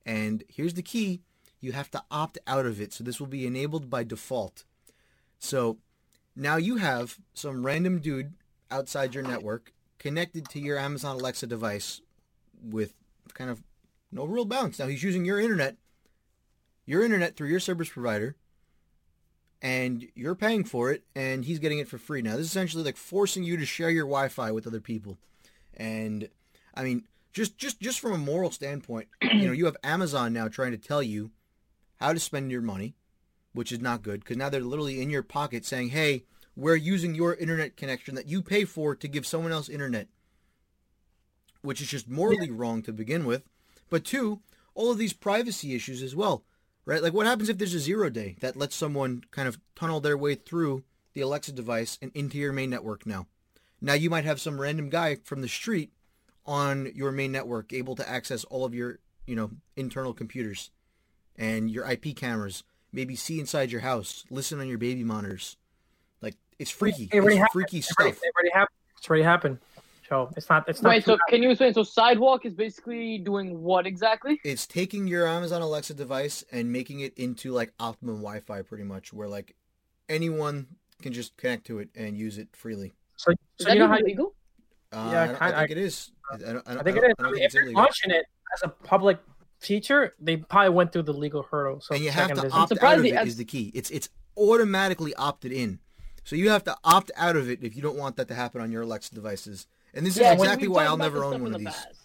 [0.05, 1.21] And here's the key:
[1.59, 2.93] you have to opt out of it.
[2.93, 4.63] So this will be enabled by default.
[5.39, 5.77] So
[6.35, 8.33] now you have some random dude
[8.69, 12.01] outside your network connected to your Amazon Alexa device
[12.63, 12.93] with
[13.33, 13.63] kind of
[14.11, 14.79] no real bounce.
[14.79, 15.77] Now he's using your internet,
[16.85, 18.35] your internet through your service provider,
[19.61, 22.21] and you're paying for it, and he's getting it for free.
[22.21, 25.17] Now this is essentially like forcing you to share your Wi-Fi with other people,
[25.75, 26.29] and
[26.73, 30.47] I mean, just just just from a moral standpoint, you know, you have Amazon now
[30.47, 31.31] trying to tell you
[31.99, 32.95] how to spend your money,
[33.55, 37.15] which is not good because now they're literally in your pocket saying, "Hey, we're using
[37.15, 40.07] your internet connection that you pay for to give someone else internet,"
[41.61, 43.43] which is just morally wrong to begin with.
[43.89, 44.41] But two,
[44.73, 46.43] all of these privacy issues as well,
[46.85, 47.01] right?
[47.01, 50.17] Like, what happens if there's a zero day that lets someone kind of tunnel their
[50.17, 53.27] way through the Alexa device and into your main network now?
[53.81, 55.91] Now you might have some random guy from the street
[56.45, 60.71] on your main network able to access all of your, you know, internal computers
[61.35, 62.63] and your IP cameras,
[62.95, 65.57] maybe see inside your house, listen on your baby monitors.
[66.21, 67.09] Like it's freaky.
[67.11, 67.51] It already it's happened.
[67.51, 68.23] freaky It already, stuff.
[68.23, 68.77] it already happened.
[68.97, 69.57] It's already happened.
[70.07, 70.69] So it's not.
[70.69, 70.89] It's not.
[70.89, 71.73] Wait, too so can you explain?
[71.73, 74.39] So sidewalk is basically doing what exactly?
[74.43, 79.11] It's taking your Amazon Alexa device and making it into like optimum Wi-Fi pretty much
[79.11, 79.55] where like
[80.07, 80.67] anyone
[81.01, 82.93] can just connect to it and use it freely.
[83.17, 84.33] So, Is so that you know how legal?
[84.93, 86.11] Uh, Yeah, I, don't- I think it is.
[86.31, 87.15] I, don't, I, don't, I think I don't- is.
[87.19, 89.17] I don't think if it's they're launching it as a public
[89.65, 91.81] feature, they probably went through the legal hurdle.
[91.81, 93.71] So and you have to is- opt out of the it S- is the key.
[93.73, 95.79] It's it's automatically opted in.
[96.23, 98.61] So you have to opt out of it if you don't want that to happen
[98.61, 99.67] on your Alexa devices.
[99.93, 101.67] And this Yeah, is we- exactly why I'll never own one in of the these.
[101.73, 102.01] past.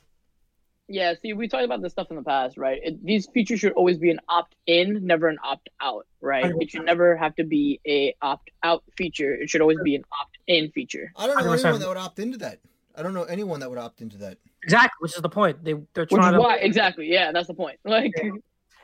[0.92, 2.81] Yeah, see, we talked about this stuff in the past, right?
[2.83, 6.53] It, these features should always be an opt-in, never an opt-out, right?
[6.61, 9.33] It should never have to be a opt-out feature.
[9.33, 11.12] It should always be an opt-in feature.
[11.16, 11.64] I don't know 100%.
[11.64, 12.59] anyone that would opt into that.
[12.96, 14.38] I don't know anyone that would opt into that.
[14.62, 15.62] exactly, which is the point.
[15.64, 16.40] They they're Which is trying to.
[16.40, 17.79] why, exactly, yeah, that's the point.
[17.85, 18.12] Like,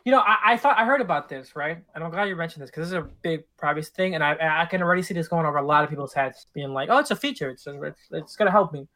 [0.05, 1.79] You know, I, I thought I heard about this, right?
[1.95, 4.63] And I'm glad you mentioned this because this is a big privacy thing, and I
[4.63, 6.99] I can already see this going over a lot of people's heads, being like, "Oh,
[6.99, 7.51] it's a feature.
[7.51, 8.87] It's it's, it's gonna help me."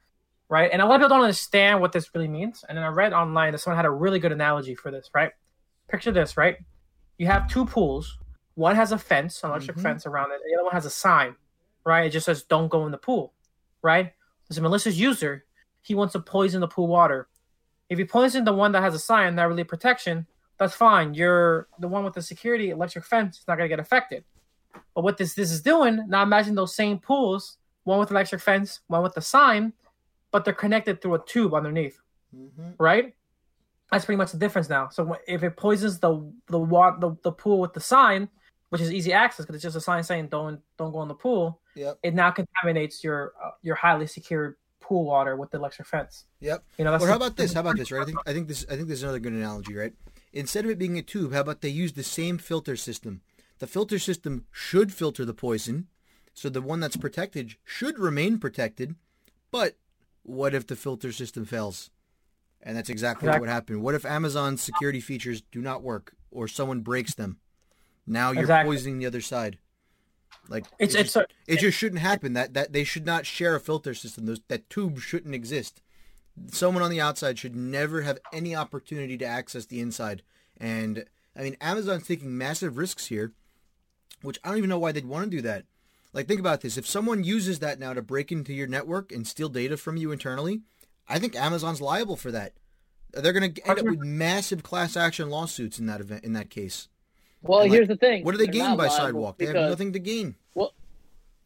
[0.48, 0.70] right?
[0.72, 2.64] And a lot of people don't understand what this really means.
[2.68, 5.30] And then I read online that someone had a really good analogy for this, right?
[5.88, 6.56] Picture this, right?
[7.18, 8.18] You have two pools.
[8.54, 9.82] One has a fence, an electric Mhm.
[9.82, 10.40] fence around it.
[10.44, 11.36] The other one has a sign,
[11.84, 12.06] right?
[12.06, 13.32] It just says "Don't go in the pool,"
[13.82, 14.12] right?
[14.50, 15.44] There's a malicious user.
[15.80, 17.28] He wants to poison the pool water.
[17.88, 20.26] If you poison the one that has a sign, not really protection,
[20.58, 21.14] that's fine.
[21.14, 24.24] You're the one with the security electric fence is not gonna get affected.
[24.94, 28.80] But what this this is doing, now imagine those same pools, one with electric fence,
[28.88, 29.72] one with the sign,
[30.32, 32.00] but they're connected through a tube underneath,
[32.34, 33.14] hmm right?
[33.92, 34.88] That's pretty much the difference now.
[34.88, 38.28] So if it poisons the the water the, the pool with the sign,
[38.70, 41.14] which is easy access because it's just a sign saying don't don't go in the
[41.14, 41.98] pool, Yep.
[42.02, 46.24] it now contaminates your uh, your highly secured pool water with the electric fence.
[46.40, 46.64] Yep.
[46.78, 47.52] You know, that's Or how the- about this?
[47.52, 47.90] How about this?
[47.92, 48.02] Right?
[48.02, 49.92] I think I think this I think this is another good analogy, right?
[50.32, 53.20] Instead of it being a tube, how about they use the same filter system?
[53.58, 55.88] The filter system should filter the poison,
[56.34, 58.94] so the one that's protected should remain protected.
[59.50, 59.76] But
[60.22, 61.90] what if the filter system fails?
[62.62, 63.40] And that's exactly what Exactly.
[63.48, 63.82] would happen.
[63.82, 67.38] What if Amazon's security features do not work, or someone breaks them?
[68.06, 68.70] Now you're Exactly.
[68.74, 69.58] poisoning the other side.
[70.48, 72.32] Like It's it it's just, a, it just shouldn't happen.
[72.32, 74.26] That that they should not share a filter system.
[74.26, 75.80] Those that tube shouldn't exist.
[76.48, 80.22] Someone on the outside should never have any opportunity to access the inside.
[80.58, 81.04] And
[81.36, 83.32] I mean, Amazon's taking massive risks here,
[84.22, 85.64] which I don't even know why they'd want to do that.
[86.12, 89.26] Like, think about this: if someone uses that now to break into your network and
[89.26, 90.62] steal data from you internally,
[91.08, 92.54] I think Amazon's liable for that.
[93.12, 96.24] They're going to end up with massive class action lawsuits in that event.
[96.24, 96.88] In that case.
[97.42, 98.24] Well, And, here's like, the thing.
[98.24, 99.38] What do they They're gain by sidewalk?
[99.38, 100.34] They have nothing to gain.
[100.54, 100.72] Well,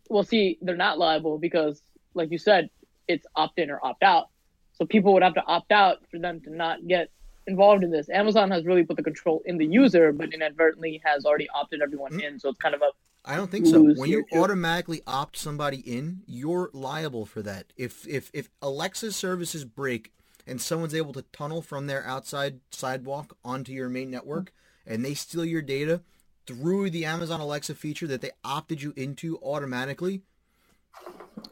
[0.09, 1.80] well, see, they're not liable because,
[2.14, 2.68] like you said,
[3.09, 4.28] it's opt in or opt out.
[4.72, 7.11] So people would have to opt out for them to not get
[7.46, 8.09] involved in this.
[8.09, 12.12] Amazon has really put the control in the user, but inadvertently has already opted everyone
[12.14, 12.20] Hmm.
[12.20, 12.38] in.
[12.40, 12.90] So it's kind of a
[13.26, 13.83] I don't think so.
[13.83, 14.38] When you too.
[14.38, 17.72] automatically opt somebody in, you're liable for that.
[17.76, 20.12] If if if Alexa's services break
[20.46, 24.52] and someone's able to tunnel from their outside sidewalk onto your main network
[24.87, 26.03] and they steal your data
[26.47, 30.23] through the Amazon Alexa feature that they opted you into automatically,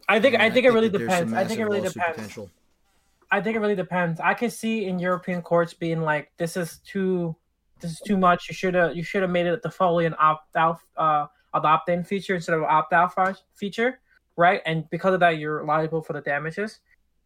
[0.08, 1.44] I think I then think it really that there's some depends.
[1.44, 2.16] I think it really depends.
[2.16, 2.50] Potential.
[3.30, 4.20] I think it really depends.
[4.20, 7.34] I can see in European courts being like, "This is too,
[7.80, 8.48] this is too much.
[8.48, 11.88] You should have, you should have made it the fully an opt out, uh, opt
[11.88, 13.14] in feature instead of opt out
[13.54, 14.00] feature,
[14.36, 14.60] right?
[14.66, 16.80] And because of that, you're liable for the damages.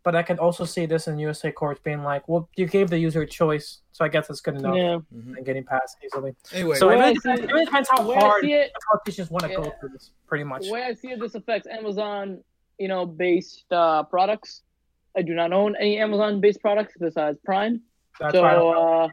[0.07, 2.97] But I can also see this in USA courts being like, "Well, you gave the
[3.07, 4.99] user a choice, so I guess it's good enough." yeah.
[5.13, 5.37] Mhm.
[5.37, 6.33] And getting past easily.
[6.53, 8.71] Anyway, So it really, I depends, see it really depends how The hard see it,
[8.89, 10.13] politicians want to go through this.
[10.29, 10.67] Pretty much.
[10.67, 12.39] the way I see it, this affects Amazon,
[12.79, 14.63] you know, based uh, products.
[15.17, 17.83] I do not own any Amazon based products besides Prime.
[18.21, 19.11] That's so why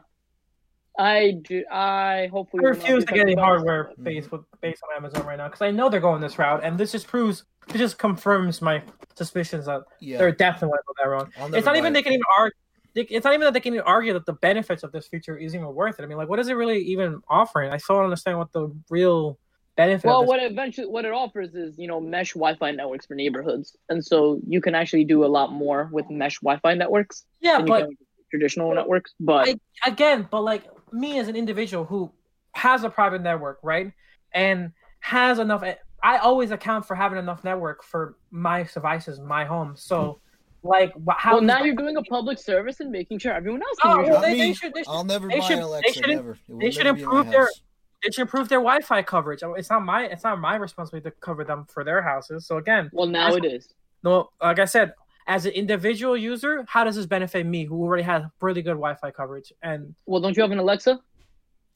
[0.98, 1.64] I- do.
[1.70, 5.26] I hopefully I refuse to get any affected by hardware based with based on Amazon
[5.26, 7.98] right now because I know they're going this route, and this just proves it just
[7.98, 8.82] confirms my
[9.14, 11.54] suspicions that yeah, they're definitely going that route.
[11.54, 11.94] It's not even it.
[11.94, 12.56] they can even argue.
[12.94, 15.54] It's not even that they can even argue that the benefits of this feature is
[15.54, 16.04] even worth it.
[16.04, 17.72] I mean, like, what is it really even offering?
[17.72, 19.36] I still don't understand what the real
[19.76, 20.06] benefit.
[20.06, 23.14] Well, of what it eventually what it offers is you know mesh Wi-Fi networks for
[23.14, 27.58] neighborhoods, and so you can actually do a lot more with mesh Wi-Fi networks yeah,
[27.58, 27.96] than you but can
[28.30, 29.14] traditional networks.
[29.20, 32.10] But I- again, but like me as an individual who
[32.52, 33.92] has a private network, right,
[34.32, 35.62] and has enough.
[36.02, 39.74] I always account for having enough network for my devices, my home.
[39.76, 40.20] So,
[40.62, 41.34] like, how?
[41.34, 44.08] well, now you're doing a public service and making sure everyone else Oh, can use
[44.10, 46.30] well, they- they should- they should- I'll never they buy should- an they should- never.
[46.32, 47.60] It they should never be in my improve their- house.
[48.02, 49.40] They should improve their Wi-Fi coverage.
[49.42, 52.46] It's not my it's not my responsibility to cover them for their houses.
[52.46, 53.72] So again, Well, now it is.
[54.02, 54.92] no, like I said,
[55.26, 59.10] as an individual user, how does this benefit me who already has really good Wi-Fi
[59.12, 59.52] coverage?
[59.62, 61.00] And Well, don't you have an Alexa?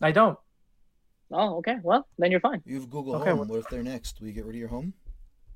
[0.02, 0.38] I don't.
[1.30, 1.76] Oh, okay.
[1.82, 2.62] Well, then you're fine.
[2.64, 3.40] You have Google Okay, Home.
[3.40, 4.20] well- What if they're next?
[4.20, 4.92] Will you get rid of your home?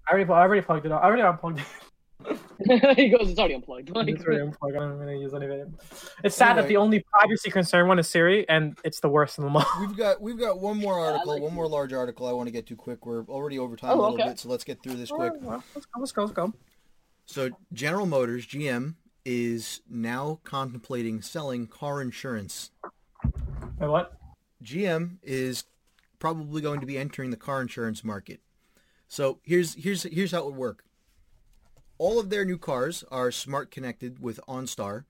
[0.08, 0.92] I already I already plugged it.
[0.92, 1.02] Up.
[1.02, 1.66] I already unplugged it.
[2.96, 3.90] he goes, it's already unplugged.
[3.90, 4.76] Like, It's already unplugged.
[4.76, 5.68] I don't really use any of it.
[6.24, 9.44] It's sad that the only privacy concern one is Siri, and it's the worst of
[9.44, 9.64] them all.
[9.80, 12.46] We've got we've got one more I article, like one more large article I want
[12.48, 13.06] to get to quick.
[13.06, 14.28] We're already over time Oh, a little okay.
[14.28, 15.32] bit, so let's get through this quick.
[15.40, 16.00] Well, let's go.
[16.00, 16.22] Let's go.
[16.22, 16.52] Let's go.
[17.26, 22.70] So General Motors (GM) is now contemplating selling car insurance.
[23.78, 24.18] Wait, what?
[24.62, 25.64] GM is
[26.18, 28.40] probably going to be entering the car insurance market.
[29.08, 30.84] So here's here's here's how it would work.
[31.98, 35.04] All of their new cars are smart connected with OnStar,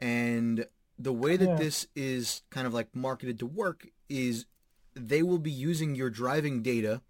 [0.00, 0.66] and
[0.98, 1.56] the way that Yeah.
[1.56, 4.46] this is kind of like marketed to work is
[4.94, 7.02] they will be using your driving data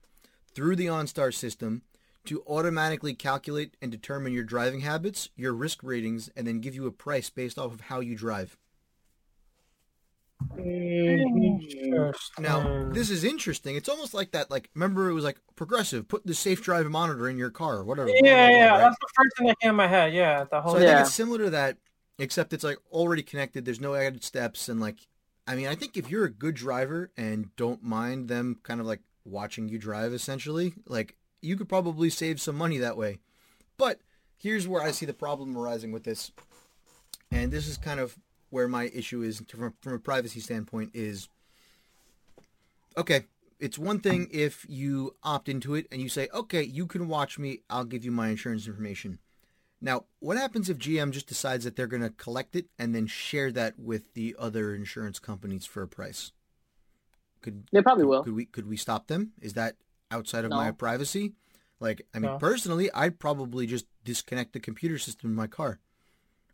[0.55, 1.83] through the OnStar system
[2.29, 6.87] to automatically calculate and determine your driving habits, your risk ratings, and then give you
[6.87, 8.57] a price based off of how you drive.
[12.39, 13.77] Now, this is interesting.
[13.77, 14.51] It's almost like that.
[14.51, 16.09] Like, remember, it was like progressive.
[16.09, 18.11] Put the safe drive monitor in your car, or whatever.
[18.11, 18.81] Yeah, blah, blah, blah, yeah, right?
[18.81, 20.13] that's the first thing that came in my head.
[20.13, 20.73] Yeah, the whole.
[20.73, 20.97] So I Yeah.
[20.97, 21.79] think it's similar to that,
[22.19, 23.65] except it's like already connected.
[23.65, 25.07] There's no added steps, and like,
[25.47, 28.87] I mean, I think if you're a good driver and don't mind them kind of
[28.87, 33.19] like watching you drive, essentially, like you could probably save some money that way.
[33.77, 34.01] But
[34.37, 36.33] here's where I see the problem arising with this,
[37.31, 38.19] and this is kind of
[38.51, 41.29] where my issue is from, from a privacy standpoint is
[42.97, 43.25] okay
[43.61, 47.39] it's one thing if you opt into it and you say okay you can watch
[47.39, 49.19] me i'll give you my insurance information
[49.81, 53.07] now what happens if gm just decides that they're going to collect it and then
[53.07, 56.33] share that with the other insurance companies for a price
[57.43, 58.23] could They probably could, will.
[58.25, 59.77] could we could we stop them is that
[60.11, 61.33] outside of my privacy
[61.81, 62.39] like i mean No.
[62.39, 65.79] personally i'd probably just disconnect the computer system in my car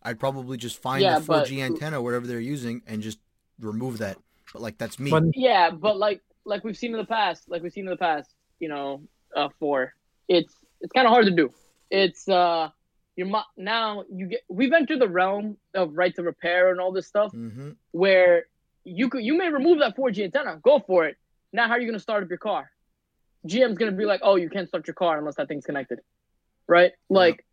[0.03, 3.19] i'd probably just find Yeah, the 4g but- antenna whatever they're using and just
[3.61, 4.19] remove that
[4.53, 7.63] but like that's me When- Yeah, but like like we've seen in the past, like
[7.63, 8.29] we've seen in the past,
[8.61, 9.01] you know,
[9.35, 9.95] uh, for
[10.29, 10.53] it's
[10.83, 11.49] it's kind of hard to do.
[11.91, 12.69] It's uh,
[13.17, 16.93] you're mo- now you get we've entered the realm of right to repair and all
[16.93, 18.45] this stuff hmm where
[18.85, 21.17] you could you may remove that 4G antenna, go for it.
[21.55, 22.71] Now how are you going to start up your car?
[23.47, 26.01] GM's going to be like, oh, you can't start your car unless that thing's connected,
[26.67, 26.93] right?
[27.11, 27.45] Like,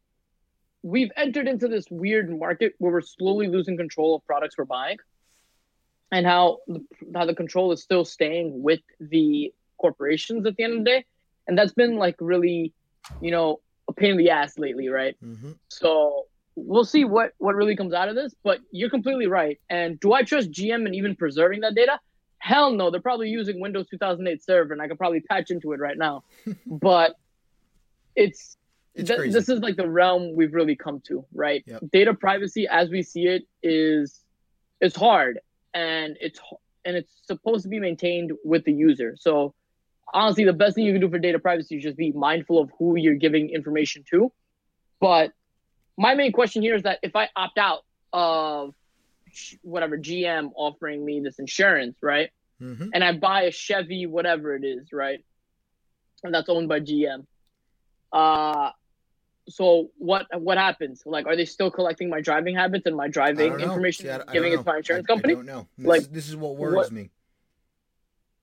[0.84, 4.98] we've entered into this weird market where we're slowly losing control of products we're buying,
[6.12, 6.84] and how the,
[7.16, 11.06] how the control is still staying with the corporations at the end of the day,
[11.48, 12.74] and that's been like really,
[13.22, 15.16] you know, a pain in the ass lately, right?
[15.22, 16.26] hmm So
[16.56, 18.34] we'll see what what really comes out of this.
[18.44, 19.60] But you're completely right.
[19.70, 22.00] And do I trust GM in even preserving that data?
[22.42, 22.90] Hell no.
[22.90, 26.24] They're probably using Windows 2008 server, and I could probably patch into it right now.
[26.66, 27.16] but
[28.16, 28.58] it's,
[28.96, 31.64] It's th- this is like the realm we've really come to, right?
[31.68, 31.84] Yep.
[31.94, 34.20] Data privacy, as we see it, is
[34.82, 35.40] is hard,
[35.74, 36.40] and it's
[36.84, 39.16] and it's supposed to be maintained with the user.
[39.20, 39.54] So
[40.14, 42.72] honestly, the best thing you can do for data privacy is just be mindful of
[42.78, 44.32] who you're giving information to.
[45.00, 45.32] But
[45.98, 48.74] my main question here is that if I opt out of
[49.62, 52.30] whatever GM offering me this insurance, right,
[52.60, 55.24] hmm and I buy a Chevy, whatever it is, right,
[56.24, 57.26] and that's owned by GM,
[58.14, 58.72] uh,
[59.50, 61.02] so what what happens?
[61.06, 64.32] Like, are they still collecting my driving habits and my driving information, See, I- I
[64.34, 65.34] giving it to my insurance I- company?
[65.34, 65.68] I don't know.
[65.78, 67.10] This, Like, this is what worries what- me.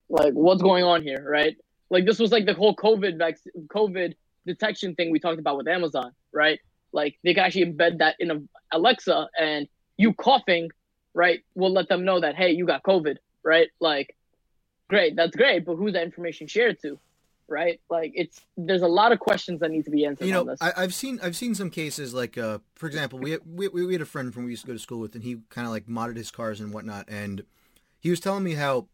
[0.08, 1.56] like what's going on here, right?
[1.90, 4.14] Like this was like the whole COVID vaccine, COVID
[4.46, 6.58] detection thing we talked about with Amazon, right?
[6.92, 8.40] Like they can actually embed that in a
[8.72, 10.70] Alexa, and you coughing,
[11.14, 13.68] right, We'll let them know that hey, you got COVID, right?
[13.80, 14.16] Like,
[14.88, 16.98] great, that's great, but who's that information shared to,
[17.48, 17.80] right?
[17.90, 20.52] Like it's there's a lot of questions that need to be answered You on know,
[20.52, 20.62] this.
[20.62, 24.02] I, I've seen I've seen some cases like, uh, for example, we, we we had
[24.02, 25.86] a friend from we used to go to school with, and he kind of like
[25.86, 27.44] modded his cars and whatnot, and
[27.98, 28.86] he was telling me how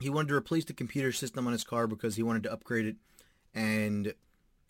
[0.00, 2.86] he wanted to replace the computer system on his car because he wanted to upgrade
[2.86, 2.96] it,
[3.54, 4.14] and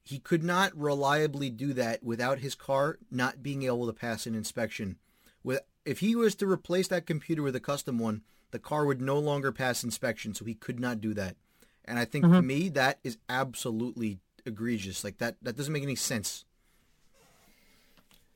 [0.03, 4.35] he could not reliably do that without his car not being able to pass an
[4.35, 4.97] inspection.
[5.43, 9.01] With if he was to replace that computer with a custom one, the car would
[9.01, 11.37] no longer pass inspection, so he could not do that.
[11.85, 12.45] And I think to Mhm.
[12.45, 15.03] me that is absolutely egregious.
[15.03, 16.45] Like that that doesn't make any sense.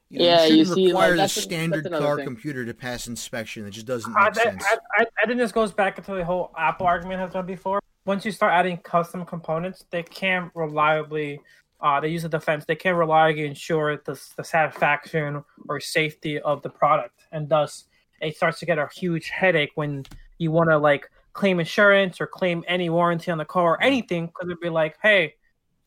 [0.09, 2.17] You know, Yeah, you you shouldn't see, like, require the that's a- standard that's car
[2.17, 2.25] thing.
[2.27, 3.67] computer to pass inspection.
[3.67, 4.63] It just doesn't I, sense.
[4.67, 7.81] I, I, I think this goes back into the whole Apple argument has done before.
[8.05, 11.41] Once you start adding custom components, they can't reliably.
[11.81, 12.65] Uh, they use a defense.
[12.67, 17.85] They can't reliably ensure the, the satisfaction or safety of the product, and thus
[18.21, 20.05] it starts to get a huge headache when
[20.39, 24.27] you want to like claim insurance or claim any warranty on the car or anything
[24.27, 25.35] because it'd be like, hey,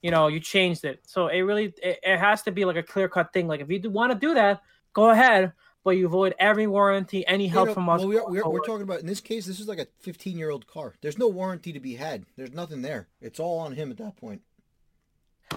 [0.02, 1.00] you know, you changed it.
[1.06, 3.48] So it really it, it has to be like a clear cut thing.
[3.48, 4.62] Like if you want to do that,
[4.94, 8.00] go ahead, but you avoid every warranty, any You help know, from us.
[8.02, 9.46] well, we're, we're, we're talking about in this case.
[9.46, 10.96] This is like a 15 year old car.
[11.02, 12.26] There's no warranty to be had.
[12.36, 13.08] There's nothing there.
[13.22, 14.42] It's all on him at that point.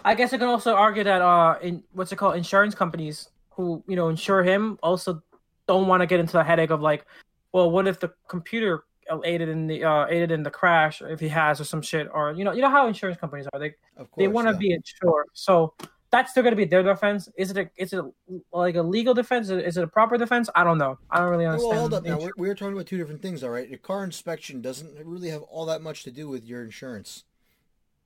[0.04, 3.82] I guess I can also argue that uh, in what's it called, insurance companies who
[3.88, 5.22] you know insure him also
[5.68, 7.06] don't want to get into the headache of like,
[7.52, 8.84] well, what if the computer
[9.24, 12.32] aided in the uh, aided in the crash if he has or some shit or
[12.32, 14.58] you know you know how insurance companies are they course, they want to yeah.
[14.58, 15.72] be insured so
[16.10, 18.04] that's still going to be their defense is it a, is it
[18.52, 21.44] like a legal defense is it a proper defense I don't know I don't really
[21.44, 22.18] Well, understand hold up now.
[22.18, 23.68] We're, we're talking about two different things, all right?
[23.68, 27.24] Your car inspection doesn't really have all that much to do with your insurance.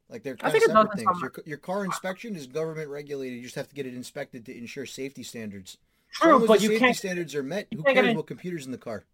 [0.08, 1.20] Like they're I kind think of separate things.
[1.20, 3.38] Your, your car inspection is government regulated.
[3.38, 5.78] You just have to get it inspected to ensure safety standards.
[6.12, 8.78] True, but you can't- standards are met, you who cares in- about computers in the
[8.78, 9.04] car?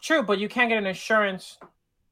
[0.00, 1.58] True, but you can't get an insurance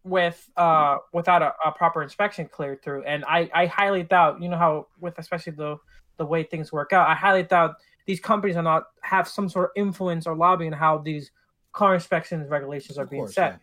[0.05, 3.05] with uh without a, a proper inspection cleared through.
[3.05, 5.77] And I I highly doubt, you know how with especially the
[6.17, 9.67] the way things work out, I highly doubt these companies are not have some sort
[9.67, 11.31] of influence or lobbying how these
[11.73, 13.53] car inspections regulations are Of being course, set.
[13.53, 13.59] yeah.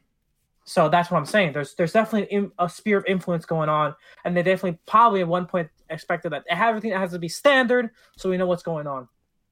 [0.66, 1.54] So that's what I'm saying.
[1.54, 5.46] There's there's definitely a sphere of influence going on, and they definitely probably at one
[5.48, 9.08] point expected that everything has to be standard, so we know what's going on.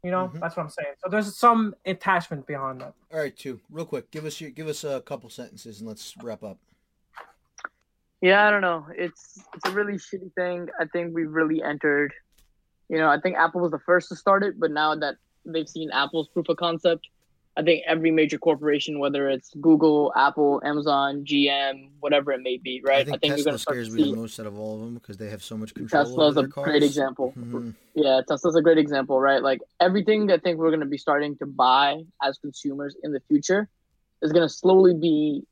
[0.08, 0.40] You know, Mhm.
[0.40, 0.94] that's what I'm saying.
[1.04, 2.94] So there's some attachment behind that.
[3.12, 4.10] All right, two, real quick.
[4.10, 6.58] Give us your, give us a couple sentences and let's wrap up.
[8.22, 8.88] Yeah, I don't know.
[8.96, 10.70] It's it's a really shitty thing.
[10.80, 12.14] I think we've really entered.
[12.88, 15.68] You know, I think Apple was the first to start it, but now that they've
[15.68, 17.06] seen Apple's proof of concept,
[17.58, 22.82] I think every major corporation, whether it's Google, Apple, Amazon, GM, whatever it may be,
[22.86, 23.00] right?
[23.00, 24.82] I think, you're Tesla gonna start scares to me the most out of all of
[24.82, 26.66] them because they have so much control Tesla's over a cars.
[26.66, 27.34] great example.
[27.36, 27.74] Mhm.
[27.96, 29.42] Yeah, Tesla's a great example, right?
[29.42, 33.22] Like everything I think we're going to be starting to buy as consumers in the
[33.28, 33.68] future
[34.22, 35.44] is going to slowly be.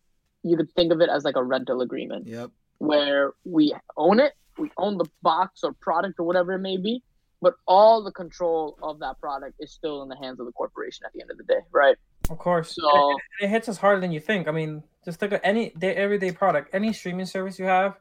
[0.44, 2.52] You could think of it as like a rental agreement Yep.
[2.78, 7.02] where we own it, we own the box or product or whatever it may be,
[7.46, 11.06] but all the control of that product is still in the hands of the corporation
[11.06, 11.96] at the end of the day, right?
[12.32, 12.74] Of course.
[12.74, 14.48] So And it hits us harder than you think.
[14.48, 18.00] I mean, just look at any day, everyday product, any streaming service you have,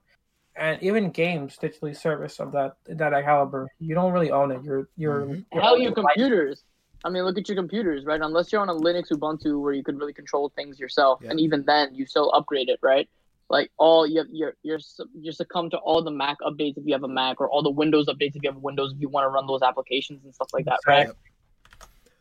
[0.56, 3.68] and even games digitally service of that that caliber.
[3.78, 4.62] You don't really own it.
[4.64, 5.44] You're you're, Mhm.
[5.52, 6.64] you're hell, your computers.
[7.04, 8.22] I mean, look at your computers, right?
[8.22, 11.32] Unless you're on a Linux Ubuntu where you could really control things yourself, Yeah.
[11.32, 13.10] and even then, you still upgrade it, right?
[13.50, 14.80] Like all you you're you're
[15.14, 17.70] you're succumb to all the Mac updates if you have a Mac, or all the
[17.70, 20.48] Windows updates if you have Windows if you want to run those applications and stuff
[20.52, 21.08] like that, right?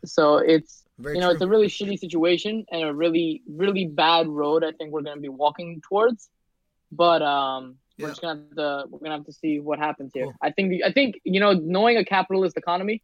[0.04, 1.34] So it's Very you know true.
[1.34, 4.62] it's a really shitty situation and a really really bad road.
[4.64, 6.28] I think we're going to be walking towards,
[6.92, 8.04] but um, Yeah.
[8.04, 10.24] we're just gonna have to we're gonna have to see what happens here.
[10.24, 10.34] Cool.
[10.42, 13.02] I think the, I think you know knowing a capitalist economy,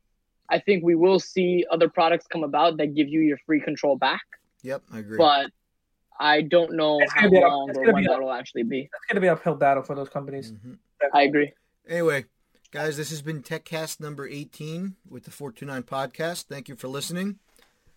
[0.50, 3.96] I think we will see other products come about that give you your free control
[3.96, 4.20] back.
[4.62, 5.16] Yep, I agree.
[5.16, 5.50] But
[6.20, 8.20] I don't know how gonna be a- long it's or gonna when be a- that
[8.22, 8.80] will actually be.
[8.82, 10.52] It's going to be an uphill battle for those companies.
[10.52, 10.78] Mhm.
[11.14, 11.52] I agree.
[11.88, 12.26] Anyway,
[12.70, 16.44] guys, this has been TechCast number 18 with the 429 podcast.
[16.44, 17.38] Thank you for listening.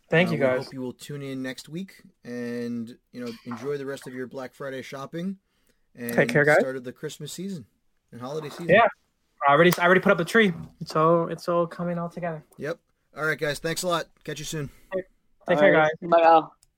[0.09, 0.63] Thank Uh, you we guys.
[0.65, 4.27] hope you will tune in next week and you know enjoy the rest of your
[4.27, 5.37] Black Friday shopping
[5.95, 6.59] and Take care, guys.
[6.59, 7.65] start of the Christmas season
[8.11, 8.69] and holiday season.
[8.69, 8.87] Yeah.
[9.47, 10.53] I already I already put up a tree.
[10.79, 12.43] It's all it's all coming all together.
[12.57, 12.79] Yep.
[13.17, 13.59] All right, guys.
[13.59, 14.05] Thanks a lot.
[14.23, 14.69] Catch you soon.
[15.47, 15.91] Take care, guys.
[16.01, 16.55] Bye, Al.